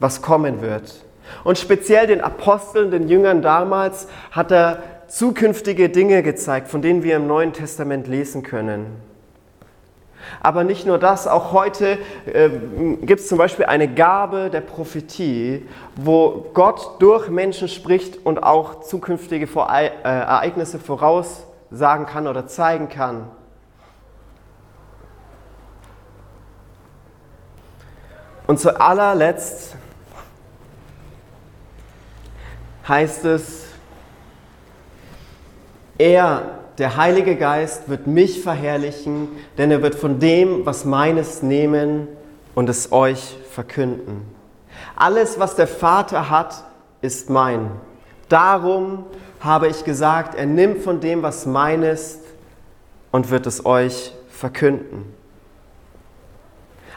was 0.00 0.20
kommen 0.20 0.60
wird. 0.60 1.05
Und 1.44 1.58
speziell 1.58 2.06
den 2.06 2.20
Aposteln, 2.20 2.90
den 2.90 3.08
Jüngern 3.08 3.42
damals, 3.42 4.08
hat 4.30 4.50
er 4.50 4.82
zukünftige 5.08 5.88
Dinge 5.88 6.22
gezeigt, 6.22 6.68
von 6.68 6.82
denen 6.82 7.02
wir 7.02 7.16
im 7.16 7.26
Neuen 7.26 7.52
Testament 7.52 8.06
lesen 8.08 8.42
können. 8.42 9.00
Aber 10.42 10.64
nicht 10.64 10.86
nur 10.86 10.98
das, 10.98 11.26
auch 11.26 11.52
heute 11.52 11.98
äh, 12.26 12.50
gibt 13.02 13.20
es 13.20 13.28
zum 13.28 13.38
Beispiel 13.38 13.66
eine 13.66 13.92
Gabe 13.92 14.50
der 14.50 14.60
Prophetie, 14.60 15.66
wo 15.94 16.46
Gott 16.52 17.00
durch 17.00 17.28
Menschen 17.28 17.68
spricht 17.68 18.24
und 18.24 18.42
auch 18.42 18.80
zukünftige 18.80 19.46
Vor 19.46 19.70
äh, 19.72 19.90
Ereignisse 20.02 20.78
voraussagen 20.78 22.06
kann 22.06 22.26
oder 22.26 22.46
zeigen 22.46 22.88
kann. 22.88 23.28
Und 28.46 28.60
zu 28.60 28.80
allerletzt 28.80 29.76
heißt 32.88 33.24
es, 33.24 33.64
er 35.98 36.56
der 36.78 36.96
Heilige 36.96 37.36
Geist 37.36 37.88
wird 37.88 38.06
mich 38.06 38.42
verherrlichen, 38.42 39.28
denn 39.56 39.70
er 39.70 39.82
wird 39.82 39.94
von 39.94 40.18
dem, 40.20 40.66
was 40.66 40.84
meines 40.84 41.42
nehmen 41.42 42.08
und 42.54 42.68
es 42.68 42.92
euch 42.92 43.38
verkünden. 43.50 44.22
Alles, 44.94 45.38
was 45.40 45.56
der 45.56 45.66
Vater 45.66 46.28
hat, 46.28 46.64
ist 47.00 47.30
mein. 47.30 47.70
Darum 48.28 49.04
habe 49.40 49.68
ich 49.68 49.84
gesagt, 49.84 50.34
er 50.34 50.46
nimmt 50.46 50.82
von 50.82 51.00
dem, 51.00 51.22
was 51.22 51.46
mein 51.46 51.82
ist 51.82 52.20
und 53.10 53.30
wird 53.30 53.46
es 53.46 53.64
euch 53.64 54.12
verkünden. 54.28 55.15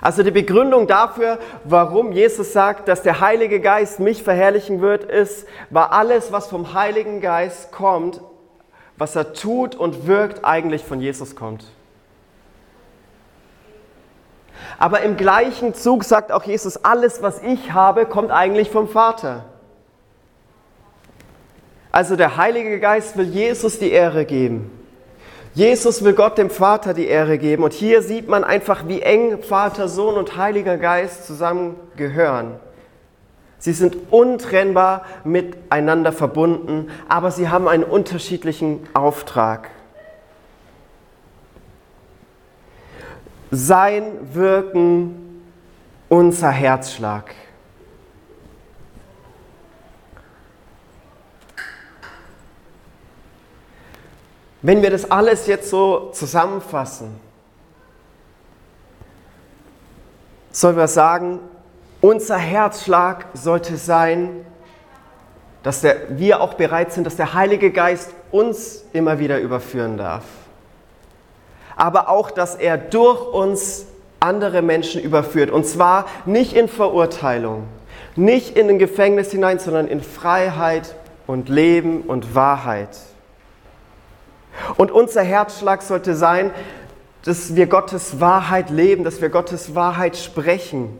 Also 0.01 0.23
die 0.23 0.31
Begründung 0.31 0.87
dafür, 0.87 1.39
warum 1.65 2.11
Jesus 2.11 2.53
sagt, 2.53 2.87
dass 2.87 3.01
der 3.01 3.19
Heilige 3.19 3.59
Geist 3.59 3.99
mich 3.99 4.23
verherrlichen 4.23 4.81
wird, 4.81 5.03
ist, 5.03 5.45
war 5.69 5.91
alles, 5.91 6.31
was 6.31 6.47
vom 6.47 6.73
Heiligen 6.73 7.19
Geist 7.19 7.71
kommt, 7.71 8.21
was 8.97 9.15
er 9.15 9.33
tut 9.33 9.75
und 9.75 10.07
wirkt, 10.07 10.45
eigentlich 10.45 10.85
von 10.85 11.01
Jesus 11.01 11.35
kommt. 11.35 11.65
Aber 14.77 15.01
im 15.01 15.17
gleichen 15.17 15.73
Zug 15.73 16.05
sagt 16.05 16.31
auch 16.31 16.43
Jesus, 16.43 16.83
alles, 16.85 17.21
was 17.21 17.41
ich 17.43 17.73
habe, 17.73 18.05
kommt 18.05 18.31
eigentlich 18.31 18.69
vom 18.69 18.87
Vater. 18.87 19.45
Also 21.91 22.15
der 22.15 22.37
Heilige 22.37 22.79
Geist 22.79 23.17
will 23.17 23.25
Jesus 23.25 23.79
die 23.79 23.91
Ehre 23.91 24.23
geben. 24.23 24.78
Jesus 25.59 26.05
will 26.05 26.13
Gott 26.13 26.37
dem 26.37 26.49
Vater 26.49 26.93
die 26.93 27.07
Ehre 27.07 27.37
geben. 27.37 27.63
Und 27.63 27.73
hier 27.73 28.01
sieht 28.01 28.29
man 28.29 28.45
einfach, 28.45 28.87
wie 28.87 29.01
eng 29.01 29.43
Vater, 29.43 29.89
Sohn 29.89 30.15
und 30.15 30.37
Heiliger 30.37 30.77
Geist 30.77 31.27
zusammengehören. 31.27 32.55
Sie 33.57 33.73
sind 33.73 33.97
untrennbar 34.09 35.03
miteinander 35.25 36.13
verbunden, 36.13 36.89
aber 37.09 37.29
sie 37.31 37.49
haben 37.49 37.67
einen 37.67 37.83
unterschiedlichen 37.83 38.87
Auftrag. 38.93 39.69
Sein 43.51 44.13
Wirken, 44.31 45.41
unser 46.07 46.51
Herzschlag. 46.51 47.35
Wenn 54.61 54.81
wir 54.81 54.89
das 54.89 55.09
alles 55.09 55.47
jetzt 55.47 55.69
so 55.69 56.09
zusammenfassen, 56.11 57.19
sollen 60.51 60.75
wir 60.75 60.87
sagen, 60.87 61.39
unser 62.01 62.37
Herzschlag 62.37 63.27
sollte 63.33 63.77
sein, 63.77 64.45
dass 65.63 65.81
der, 65.81 66.17
wir 66.17 66.41
auch 66.41 66.53
bereit 66.53 66.91
sind, 66.91 67.05
dass 67.05 67.15
der 67.15 67.33
Heilige 67.33 67.71
Geist 67.71 68.11
uns 68.31 68.85
immer 68.93 69.19
wieder 69.19 69.39
überführen 69.39 69.97
darf. 69.97 70.23
Aber 71.75 72.09
auch, 72.09 72.31
dass 72.31 72.55
er 72.55 72.77
durch 72.77 73.21
uns 73.21 73.85
andere 74.19 74.61
Menschen 74.61 75.01
überführt. 75.01 75.49
Und 75.49 75.65
zwar 75.65 76.05
nicht 76.25 76.53
in 76.53 76.67
Verurteilung, 76.67 77.67
nicht 78.15 78.57
in 78.57 78.69
ein 78.69 78.79
Gefängnis 78.79 79.31
hinein, 79.31 79.59
sondern 79.59 79.87
in 79.87 80.01
Freiheit 80.01 80.95
und 81.27 81.47
Leben 81.47 82.01
und 82.01 82.35
Wahrheit. 82.35 82.97
Und 84.77 84.91
unser 84.91 85.21
Herzschlag 85.21 85.81
sollte 85.81 86.15
sein, 86.15 86.51
dass 87.25 87.55
wir 87.55 87.67
Gottes 87.67 88.19
Wahrheit 88.19 88.69
leben, 88.69 89.03
dass 89.03 89.21
wir 89.21 89.29
Gottes 89.29 89.75
Wahrheit 89.75 90.17
sprechen 90.17 90.97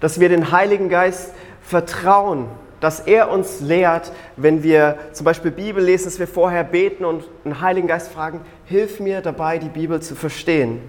dass 0.00 0.20
wir 0.20 0.28
den 0.28 0.52
Heiligen 0.52 0.88
Geist 0.88 1.32
vertrauen, 1.62 2.48
dass 2.80 3.00
er 3.00 3.30
uns 3.30 3.60
lehrt, 3.60 4.12
wenn 4.36 4.62
wir 4.62 4.98
zum 5.12 5.24
Beispiel 5.24 5.50
Bibel 5.50 5.82
lesen, 5.82 6.04
dass 6.04 6.18
wir 6.18 6.28
vorher 6.28 6.64
beten 6.64 7.06
und 7.06 7.24
den 7.44 7.62
Heiligen 7.62 7.88
Geist 7.88 8.12
fragen, 8.12 8.42
hilf 8.66 9.00
mir 9.00 9.22
dabei, 9.22 9.58
die 9.58 9.70
Bibel 9.70 10.02
zu 10.02 10.14
verstehen. 10.14 10.82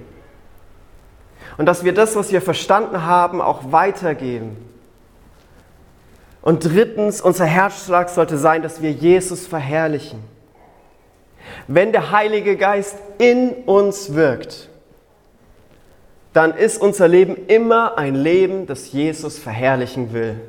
Und 1.58 1.68
dass 1.68 1.86
wir 1.86 1.94
das, 1.94 2.18
was 2.18 2.34
wir 2.34 2.42
verstanden 2.42 3.06
haben, 3.06 3.40
auch 3.40 3.72
weitergeben. 3.72 4.58
Und 6.42 6.66
drittens, 6.66 7.22
unser 7.22 7.46
Herzschlag 7.46 8.10
sollte 8.10 8.38
sein, 8.38 8.62
dass 8.62 8.82
wir 8.82 8.92
Jesus 8.92 9.48
verherrlichen. 9.48 10.20
Wenn 11.68 11.92
der 11.92 12.12
Heilige 12.12 12.58
Geist 12.58 12.98
in 13.18 13.52
uns 13.66 14.14
wirkt, 14.14 14.70
dann 16.34 16.54
ist 16.54 16.82
unser 16.82 17.08
Leben 17.08 17.48
immer 17.48 17.98
ein 17.98 18.16
Leben, 18.16 18.68
das 18.68 18.92
Jesus 18.92 19.40
verherrlichen 19.40 20.12
will 20.12 20.40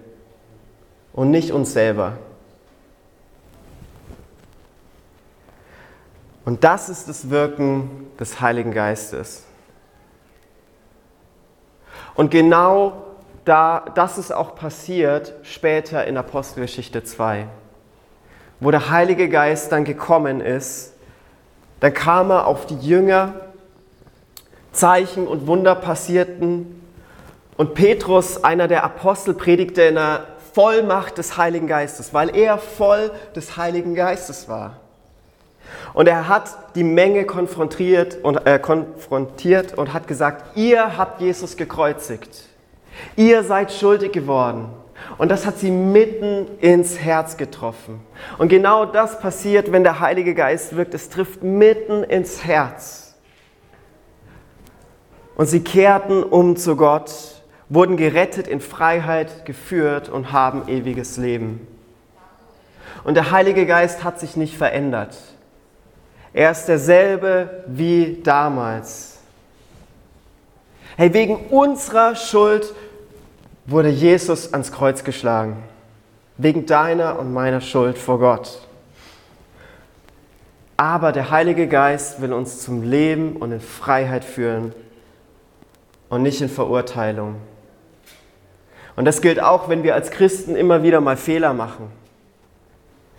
und 1.12 1.30
nicht 1.30 1.52
uns 1.52 1.72
selber. 1.72 2.18
Und 6.44 6.64
das 6.64 6.88
ist 6.88 7.08
das 7.08 7.30
Wirken 7.30 8.08
des 8.18 8.40
Heiligen 8.40 8.72
Geistes. 8.72 9.44
Und 12.14 12.30
genau 12.30 13.04
da, 13.44 13.84
das 13.94 14.18
ist 14.18 14.32
auch 14.32 14.56
passiert 14.56 15.34
später 15.42 16.04
in 16.06 16.16
Apostelgeschichte 16.16 17.04
2, 17.04 17.46
wo 18.60 18.70
der 18.70 18.90
Heilige 18.90 19.28
Geist 19.28 19.72
dann 19.72 19.84
gekommen 19.84 20.40
ist, 20.40 20.92
dann 21.80 21.92
kam 21.92 22.30
er 22.30 22.46
auf 22.46 22.66
die 22.66 22.78
Jünger 22.78 23.34
Zeichen 24.72 25.26
und 25.26 25.46
Wunder 25.46 25.74
passierten. 25.74 26.82
Und 27.56 27.74
Petrus, 27.74 28.44
einer 28.44 28.68
der 28.68 28.84
Apostel, 28.84 29.34
predigte 29.34 29.82
in 29.82 29.94
der 29.94 30.26
Vollmacht 30.52 31.18
des 31.18 31.36
Heiligen 31.36 31.66
Geistes, 31.66 32.14
weil 32.14 32.34
er 32.34 32.58
voll 32.58 33.10
des 33.34 33.56
Heiligen 33.56 33.94
Geistes 33.94 34.48
war. 34.48 34.78
Und 35.94 36.08
er 36.08 36.28
hat 36.28 36.74
die 36.74 36.84
Menge 36.84 37.24
konfrontiert 37.24 38.18
und, 38.22 38.46
äh, 38.46 38.58
konfrontiert 38.58 39.76
und 39.76 39.92
hat 39.92 40.06
gesagt, 40.06 40.56
ihr 40.56 40.96
habt 40.96 41.20
Jesus 41.20 41.56
gekreuzigt. 41.56 42.44
Ihr 43.16 43.42
seid 43.42 43.72
schuldig 43.72 44.12
geworden. 44.12 44.68
Und 45.18 45.30
das 45.30 45.46
hat 45.46 45.58
sie 45.58 45.70
mitten 45.70 46.46
ins 46.60 46.98
Herz 46.98 47.36
getroffen. 47.36 48.00
Und 48.38 48.48
genau 48.48 48.84
das 48.84 49.20
passiert, 49.20 49.72
wenn 49.72 49.82
der 49.82 50.00
Heilige 50.00 50.34
Geist 50.34 50.76
wirkt. 50.76 50.94
Es 50.94 51.08
trifft 51.08 51.42
mitten 51.42 52.04
ins 52.04 52.44
Herz. 52.44 53.14
Und 55.36 55.46
sie 55.46 55.60
kehrten 55.60 56.22
um 56.22 56.56
zu 56.56 56.76
Gott, 56.76 57.12
wurden 57.68 57.96
gerettet, 57.96 58.48
in 58.48 58.60
Freiheit 58.60 59.44
geführt 59.44 60.08
und 60.08 60.32
haben 60.32 60.68
ewiges 60.68 61.16
Leben. 61.16 61.66
Und 63.04 63.14
der 63.14 63.30
Heilige 63.30 63.66
Geist 63.66 64.02
hat 64.02 64.18
sich 64.18 64.36
nicht 64.36 64.56
verändert. 64.56 65.16
Er 66.32 66.50
ist 66.50 66.66
derselbe 66.66 67.64
wie 67.66 68.20
damals. 68.22 69.18
Hey, 70.96 71.12
wegen 71.12 71.36
unserer 71.50 72.16
Schuld 72.16 72.74
wurde 73.66 73.88
Jesus 73.88 74.52
ans 74.52 74.72
Kreuz 74.72 75.04
geschlagen. 75.04 75.62
Wegen 76.38 76.66
deiner 76.66 77.18
und 77.18 77.32
meiner 77.32 77.60
Schuld 77.60 77.98
vor 77.98 78.18
Gott. 78.18 78.60
Aber 80.76 81.12
der 81.12 81.30
Heilige 81.30 81.66
Geist 81.66 82.20
will 82.20 82.32
uns 82.32 82.60
zum 82.60 82.82
Leben 82.82 83.36
und 83.36 83.52
in 83.52 83.60
Freiheit 83.60 84.24
führen 84.24 84.74
und 86.08 86.22
nicht 86.22 86.40
in 86.42 86.48
Verurteilung. 86.48 87.36
Und 88.94 89.04
das 89.06 89.20
gilt 89.20 89.42
auch, 89.42 89.68
wenn 89.68 89.82
wir 89.82 89.94
als 89.94 90.10
Christen 90.10 90.56
immer 90.56 90.82
wieder 90.82 91.00
mal 91.00 91.16
Fehler 91.16 91.52
machen, 91.52 91.90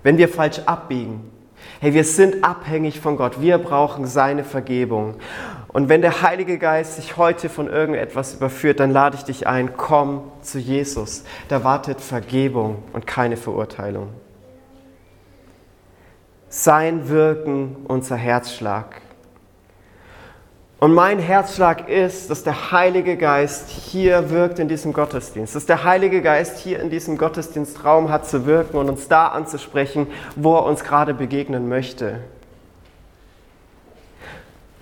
wenn 0.03 0.17
wir 0.17 0.29
falsch 0.29 0.59
abbiegen. 0.65 1.31
Hey, 1.79 1.93
wir 1.93 2.03
sind 2.03 2.43
abhängig 2.43 2.99
von 2.99 3.17
Gott. 3.17 3.41
Wir 3.41 3.57
brauchen 3.57 4.05
seine 4.05 4.43
Vergebung. 4.43 5.15
Und 5.77 5.89
wenn 5.89 6.01
der 6.01 6.23
Heilige 6.23 6.57
Geist 6.57 6.95
sich 6.95 7.17
heute 7.17 7.49
von 7.49 7.67
irgendetwas 7.67 8.33
überführt, 8.33 8.79
dann 8.79 8.89
lade 8.89 9.15
ich 9.15 9.25
dich 9.25 9.45
ein, 9.45 9.77
komm 9.77 10.23
zu 10.41 10.57
Jesus. 10.57 11.23
Da 11.49 11.63
wartet 11.63 12.01
Vergebung 12.01 12.81
und 12.93 13.05
keine 13.05 13.37
Verurteilung. 13.37 14.09
Sein 16.49 17.09
Wirken, 17.09 17.75
unser 17.87 18.15
Herzschlag. 18.15 19.01
Und 20.79 20.95
mein 20.95 21.19
Herzschlag 21.19 21.87
ist, 21.87 22.31
dass 22.31 22.43
der 22.43 22.71
Heilige 22.71 23.15
Geist 23.15 23.69
hier 23.69 24.31
wirkt 24.31 24.57
in 24.57 24.67
diesem 24.67 24.93
Gottesdienst, 24.93 25.55
dass 25.55 25.67
der 25.67 25.83
Heilige 25.83 26.23
Geist 26.23 26.57
hier 26.57 26.79
in 26.79 26.89
diesem 26.89 27.19
Gottesdienstraum 27.19 28.09
hat 28.09 28.27
zu 28.27 28.47
wirken 28.47 28.77
und 28.77 28.89
uns 28.89 29.09
da 29.09 29.27
anzusprechen, 29.27 30.07
wo 30.35 30.55
er 30.55 30.65
uns 30.65 30.83
gerade 30.83 31.13
begegnen 31.13 31.69
möchte. 31.69 32.21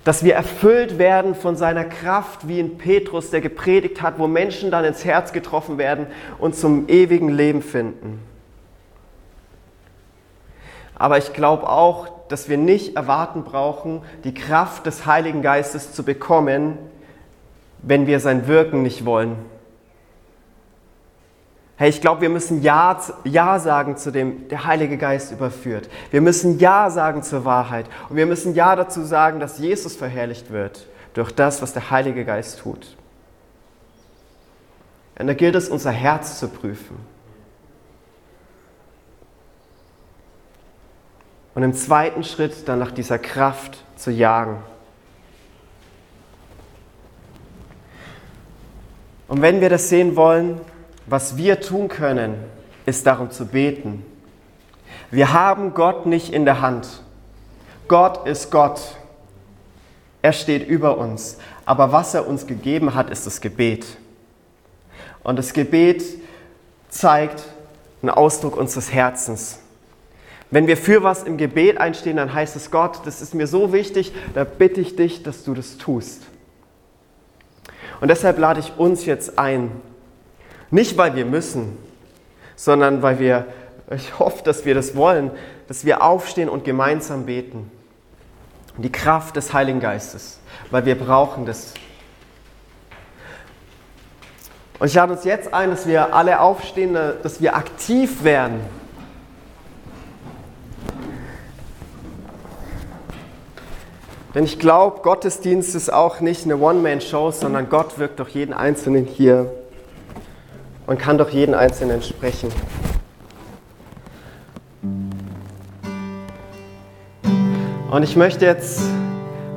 Dass 0.06 0.22
wir 0.22 0.34
erfüllt 0.34 0.98
werden 0.98 1.34
von 1.34 1.56
seiner 1.56 1.82
Kraft, 1.82 2.46
wie 2.46 2.60
in 2.60 2.78
Petrus, 2.78 3.30
der 3.30 3.40
gepredigt 3.40 4.02
hat, 4.02 4.20
wo 4.20 4.28
Menschen 4.28 4.70
dann 4.70 4.84
ins 4.84 5.04
Herz 5.04 5.32
getroffen 5.32 5.78
werden 5.78 6.06
und 6.38 6.54
zum 6.54 6.88
ewigen 6.88 7.28
Leben 7.28 7.60
finden. 7.60 8.22
Aber 10.94 11.18
ich 11.18 11.32
glaube 11.32 11.68
auch, 11.68 12.06
dass 12.28 12.48
wir 12.48 12.56
nicht 12.56 12.94
erwarten 12.94 13.42
brauchen, 13.42 14.02
die 14.22 14.32
Kraft 14.32 14.86
des 14.86 15.06
Heiligen 15.06 15.42
Geistes 15.42 15.92
zu 15.92 16.04
bekommen, 16.04 16.78
wenn 17.82 18.06
wir 18.06 18.20
sein 18.20 18.46
Wirken 18.46 18.82
nicht 18.82 19.06
wollen. 19.06 19.34
Hey, 21.76 21.90
ich 21.90 22.00
glaube, 22.00 22.22
wir 22.22 22.30
müssen 22.30 22.62
ja, 22.62 22.98
ja 23.24 23.58
sagen 23.58 23.96
zu 23.96 24.10
dem, 24.10 24.48
der 24.48 24.64
Heilige 24.64 24.96
Geist 24.96 25.30
überführt. 25.30 25.90
Wir 26.10 26.22
müssen 26.22 26.58
Ja 26.58 26.88
sagen 26.88 27.22
zur 27.22 27.44
Wahrheit. 27.44 27.86
Und 28.08 28.16
wir 28.16 28.26
müssen 28.26 28.54
Ja 28.54 28.74
dazu 28.76 29.02
sagen, 29.02 29.40
dass 29.40 29.58
Jesus 29.58 29.94
verherrlicht 29.94 30.50
wird 30.50 30.86
durch 31.12 31.32
das, 31.32 31.60
was 31.60 31.74
der 31.74 31.90
Heilige 31.90 32.24
Geist 32.24 32.60
tut. 32.60 32.96
Und 35.18 35.26
da 35.26 35.34
gilt 35.34 35.54
es, 35.54 35.68
unser 35.68 35.90
Herz 35.90 36.38
zu 36.38 36.48
prüfen. 36.48 36.96
und 41.56 41.62
im 41.62 41.72
zweiten 41.72 42.22
Schritt 42.22 42.68
dann 42.68 42.78
nach 42.78 42.90
dieser 42.90 43.18
Kraft 43.18 43.82
zu 43.96 44.10
jagen. 44.10 44.58
Und 49.26 49.40
wenn 49.40 49.62
wir 49.62 49.70
das 49.70 49.88
sehen 49.88 50.16
wollen, 50.16 50.60
was 51.06 51.36
wir 51.36 51.60
tun 51.60 51.88
können, 51.88 52.34
ist 52.84 53.06
darum 53.06 53.30
zu 53.30 53.46
beten. 53.46 54.04
Wir 55.10 55.32
haben 55.32 55.74
Gott 55.74 56.06
nicht 56.06 56.32
in 56.32 56.44
der 56.44 56.60
Hand. 56.60 57.02
Gott 57.88 58.26
ist 58.26 58.50
Gott. 58.50 58.80
Er 60.22 60.32
steht 60.32 60.66
über 60.66 60.98
uns. 60.98 61.38
Aber 61.64 61.92
was 61.92 62.14
er 62.14 62.26
uns 62.26 62.46
gegeben 62.46 62.94
hat, 62.94 63.10
ist 63.10 63.26
das 63.26 63.40
Gebet. 63.40 63.86
Und 65.22 65.36
das 65.36 65.52
Gebet 65.52 66.02
zeigt 66.88 67.44
einen 68.02 68.10
Ausdruck 68.10 68.56
unseres 68.56 68.92
Herzens. 68.92 69.60
Wenn 70.50 70.68
wir 70.68 70.76
für 70.76 71.02
was 71.02 71.24
im 71.24 71.36
Gebet 71.36 71.78
einstehen, 71.78 72.16
dann 72.16 72.32
heißt 72.32 72.54
es 72.54 72.70
Gott, 72.70 73.00
das 73.04 73.20
ist 73.20 73.34
mir 73.34 73.48
so 73.48 73.72
wichtig, 73.72 74.12
da 74.34 74.44
bitte 74.44 74.80
ich 74.80 74.94
dich, 74.94 75.24
dass 75.24 75.42
du 75.42 75.54
das 75.54 75.76
tust. 75.76 76.22
Und 78.00 78.08
deshalb 78.08 78.38
lade 78.38 78.60
ich 78.60 78.76
uns 78.76 79.06
jetzt 79.06 79.38
ein, 79.38 79.72
nicht 80.70 80.96
weil 80.96 81.14
wir 81.14 81.24
müssen, 81.24 81.76
sondern 82.54 83.02
weil 83.02 83.18
wir, 83.18 83.46
ich 83.94 84.18
hoffe, 84.18 84.42
dass 84.42 84.64
wir 84.64 84.74
das 84.74 84.96
wollen, 84.96 85.30
dass 85.68 85.84
wir 85.84 86.02
aufstehen 86.02 86.48
und 86.48 86.64
gemeinsam 86.64 87.26
beten. 87.26 87.70
Die 88.78 88.92
Kraft 88.92 89.36
des 89.36 89.52
Heiligen 89.52 89.80
Geistes, 89.80 90.38
weil 90.70 90.84
wir 90.84 90.96
brauchen 90.96 91.46
das. 91.46 91.72
Und 94.78 94.88
ich 94.88 94.94
lade 94.94 95.14
uns 95.14 95.24
jetzt 95.24 95.54
ein, 95.54 95.70
dass 95.70 95.86
wir 95.86 96.14
alle 96.14 96.40
aufstehen, 96.40 96.94
dass 96.94 97.40
wir 97.40 97.56
aktiv 97.56 98.22
werden 98.22 98.60
Denn 104.36 104.44
ich 104.44 104.58
glaube, 104.58 105.00
Gottesdienst 105.00 105.74
ist 105.74 105.90
auch 105.90 106.20
nicht 106.20 106.44
eine 106.44 106.58
One-Man-Show, 106.58 107.30
sondern 107.30 107.70
Gott 107.70 107.98
wirkt 107.98 108.18
durch 108.18 108.34
jeden 108.34 108.52
Einzelnen 108.52 109.06
hier 109.06 109.50
und 110.86 110.98
kann 110.98 111.18
durch 111.18 111.32
jeden 111.32 111.54
Einzelnen 111.54 112.02
sprechen. 112.02 112.50
Und 117.90 118.02
ich 118.02 118.16
möchte 118.16 118.44
jetzt, 118.44 118.80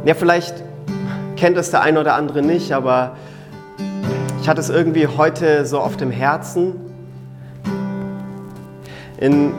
ja 0.06 0.14
vielleicht 0.14 0.56
kennt 1.36 1.58
es 1.58 1.72
der 1.72 1.82
eine 1.82 2.00
oder 2.00 2.16
andere 2.16 2.42
nicht, 2.42 2.72
aber 2.72 3.16
ich 4.42 4.48
hatte 4.48 4.62
es 4.62 4.70
irgendwie 4.70 5.08
heute 5.08 5.66
so 5.66 5.80
auf 5.80 5.98
dem 5.98 6.12
Herzen. 6.12 6.76
In 9.20 9.52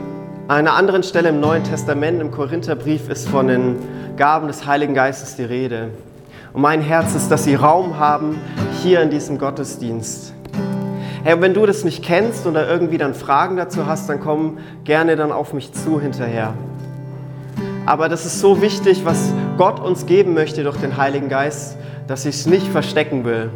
einer 0.47 0.73
anderen 0.73 1.03
Stelle 1.03 1.29
im 1.29 1.39
Neuen 1.39 1.63
Testament, 1.63 2.21
im 2.21 2.31
Korintherbrief, 2.31 3.09
ist 3.09 3.27
von 3.27 3.47
den 3.47 3.75
Gaben 4.17 4.47
des 4.47 4.65
Heiligen 4.65 4.93
Geistes 4.93 5.35
die 5.35 5.43
Rede. 5.43 5.89
Und 6.53 6.61
mein 6.61 6.81
Herz 6.81 7.15
ist, 7.15 7.29
dass 7.29 7.43
sie 7.43 7.55
Raum 7.55 7.97
haben 7.99 8.37
hier 8.81 9.01
in 9.01 9.09
diesem 9.09 9.37
Gottesdienst. 9.37 10.33
Hey, 11.23 11.39
wenn 11.39 11.53
du 11.53 11.67
das 11.67 11.83
nicht 11.83 12.03
kennst 12.03 12.47
oder 12.47 12.67
irgendwie 12.67 12.97
dann 12.97 13.13
Fragen 13.13 13.55
dazu 13.55 13.85
hast, 13.85 14.09
dann 14.09 14.19
komm 14.19 14.57
gerne 14.85 15.15
dann 15.15 15.31
auf 15.31 15.53
mich 15.53 15.71
zu 15.71 16.01
hinterher. 16.01 16.55
Aber 17.85 18.09
das 18.09 18.25
ist 18.25 18.39
so 18.39 18.59
wichtig, 18.59 19.05
was 19.05 19.31
Gott 19.55 19.79
uns 19.79 20.07
geben 20.07 20.33
möchte 20.33 20.63
durch 20.63 20.77
den 20.77 20.97
Heiligen 20.97 21.29
Geist, 21.29 21.77
dass 22.07 22.25
ich 22.25 22.37
es 22.37 22.45
nicht 22.47 22.67
verstecken 22.67 23.23
will, 23.23 23.51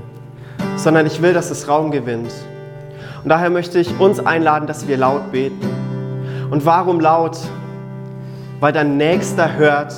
sondern 0.75 1.07
ich 1.07 1.23
will, 1.23 1.33
dass 1.33 1.49
es 1.49 1.67
Raum 1.67 1.89
gewinnt. 1.89 2.31
Und 3.23 3.29
daher 3.29 3.49
möchte 3.49 3.79
ich 3.79 3.99
uns 3.99 4.19
einladen, 4.19 4.67
dass 4.67 4.87
wir 4.87 4.97
laut 4.97 5.31
beten. 5.31 5.67
Und 6.51 6.67
warum 6.67 6.99
laut? 6.99 7.35
Weil 8.59 8.73
dein 8.73 8.97
Nächster 8.97 9.55
hört, 9.55 9.91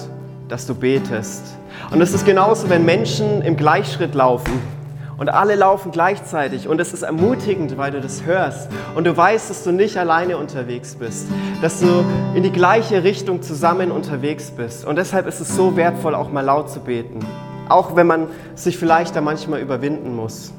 dass 0.47 0.67
du 0.67 0.73
betest. 0.73 1.43
Und 1.91 1.99
es 1.99 2.13
ist 2.13 2.25
genauso, 2.25 2.69
wenn 2.69 2.86
Menschen 2.86 3.41
im 3.41 3.58
Gleichschritt 3.58 4.15
laufen 4.15 4.76
und 5.17 5.30
alle 5.30 5.56
laufen 5.56 5.91
gleichzeitig 5.91 6.67
und 6.67 6.80
es 6.80 6.93
ist 6.93 7.01
ermutigend, 7.01 7.77
weil 7.77 7.91
du 7.91 7.99
das 7.99 8.23
hörst 8.23 8.69
und 8.95 9.06
du 9.06 9.17
weißt, 9.17 9.49
dass 9.49 9.63
du 9.63 9.71
nicht 9.71 9.97
alleine 9.97 10.38
unterwegs 10.38 10.95
bist, 10.95 11.27
dass 11.62 11.80
du 11.80 12.06
in 12.36 12.43
die 12.43 12.51
gleiche 12.51 13.03
Richtung 13.03 13.41
zusammen 13.41 13.91
unterwegs 13.91 14.51
bist. 14.51 14.86
Und 14.86 14.97
deshalb 14.97 15.25
ist 15.27 15.39
es 15.39 15.56
so 15.56 15.75
wertvoll, 15.75 16.13
auch 16.13 16.32
mal 16.32 16.41
laut 16.41 16.69
zu 16.69 16.80
beten, 16.80 17.19
auch 17.67 17.95
wenn 17.95 18.08
man 18.08 18.27
sich 18.53 18.77
vielleicht 18.77 19.15
da 19.15 19.21
manchmal 19.21 19.60
überwinden 19.60 20.15
muss. 20.15 20.53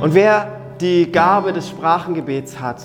Und 0.00 0.14
wer 0.14 0.46
die 0.80 1.10
Gabe 1.10 1.52
des 1.52 1.68
Sprachengebets 1.68 2.60
hat, 2.60 2.82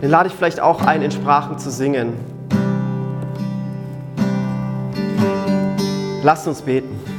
den 0.00 0.10
lade 0.10 0.28
ich 0.28 0.34
vielleicht 0.34 0.60
auch 0.60 0.82
ein, 0.82 1.02
in 1.02 1.10
Sprachen 1.10 1.58
zu 1.58 1.70
singen. 1.70 2.12
Lasst 6.22 6.46
uns 6.46 6.62
beten. 6.62 7.02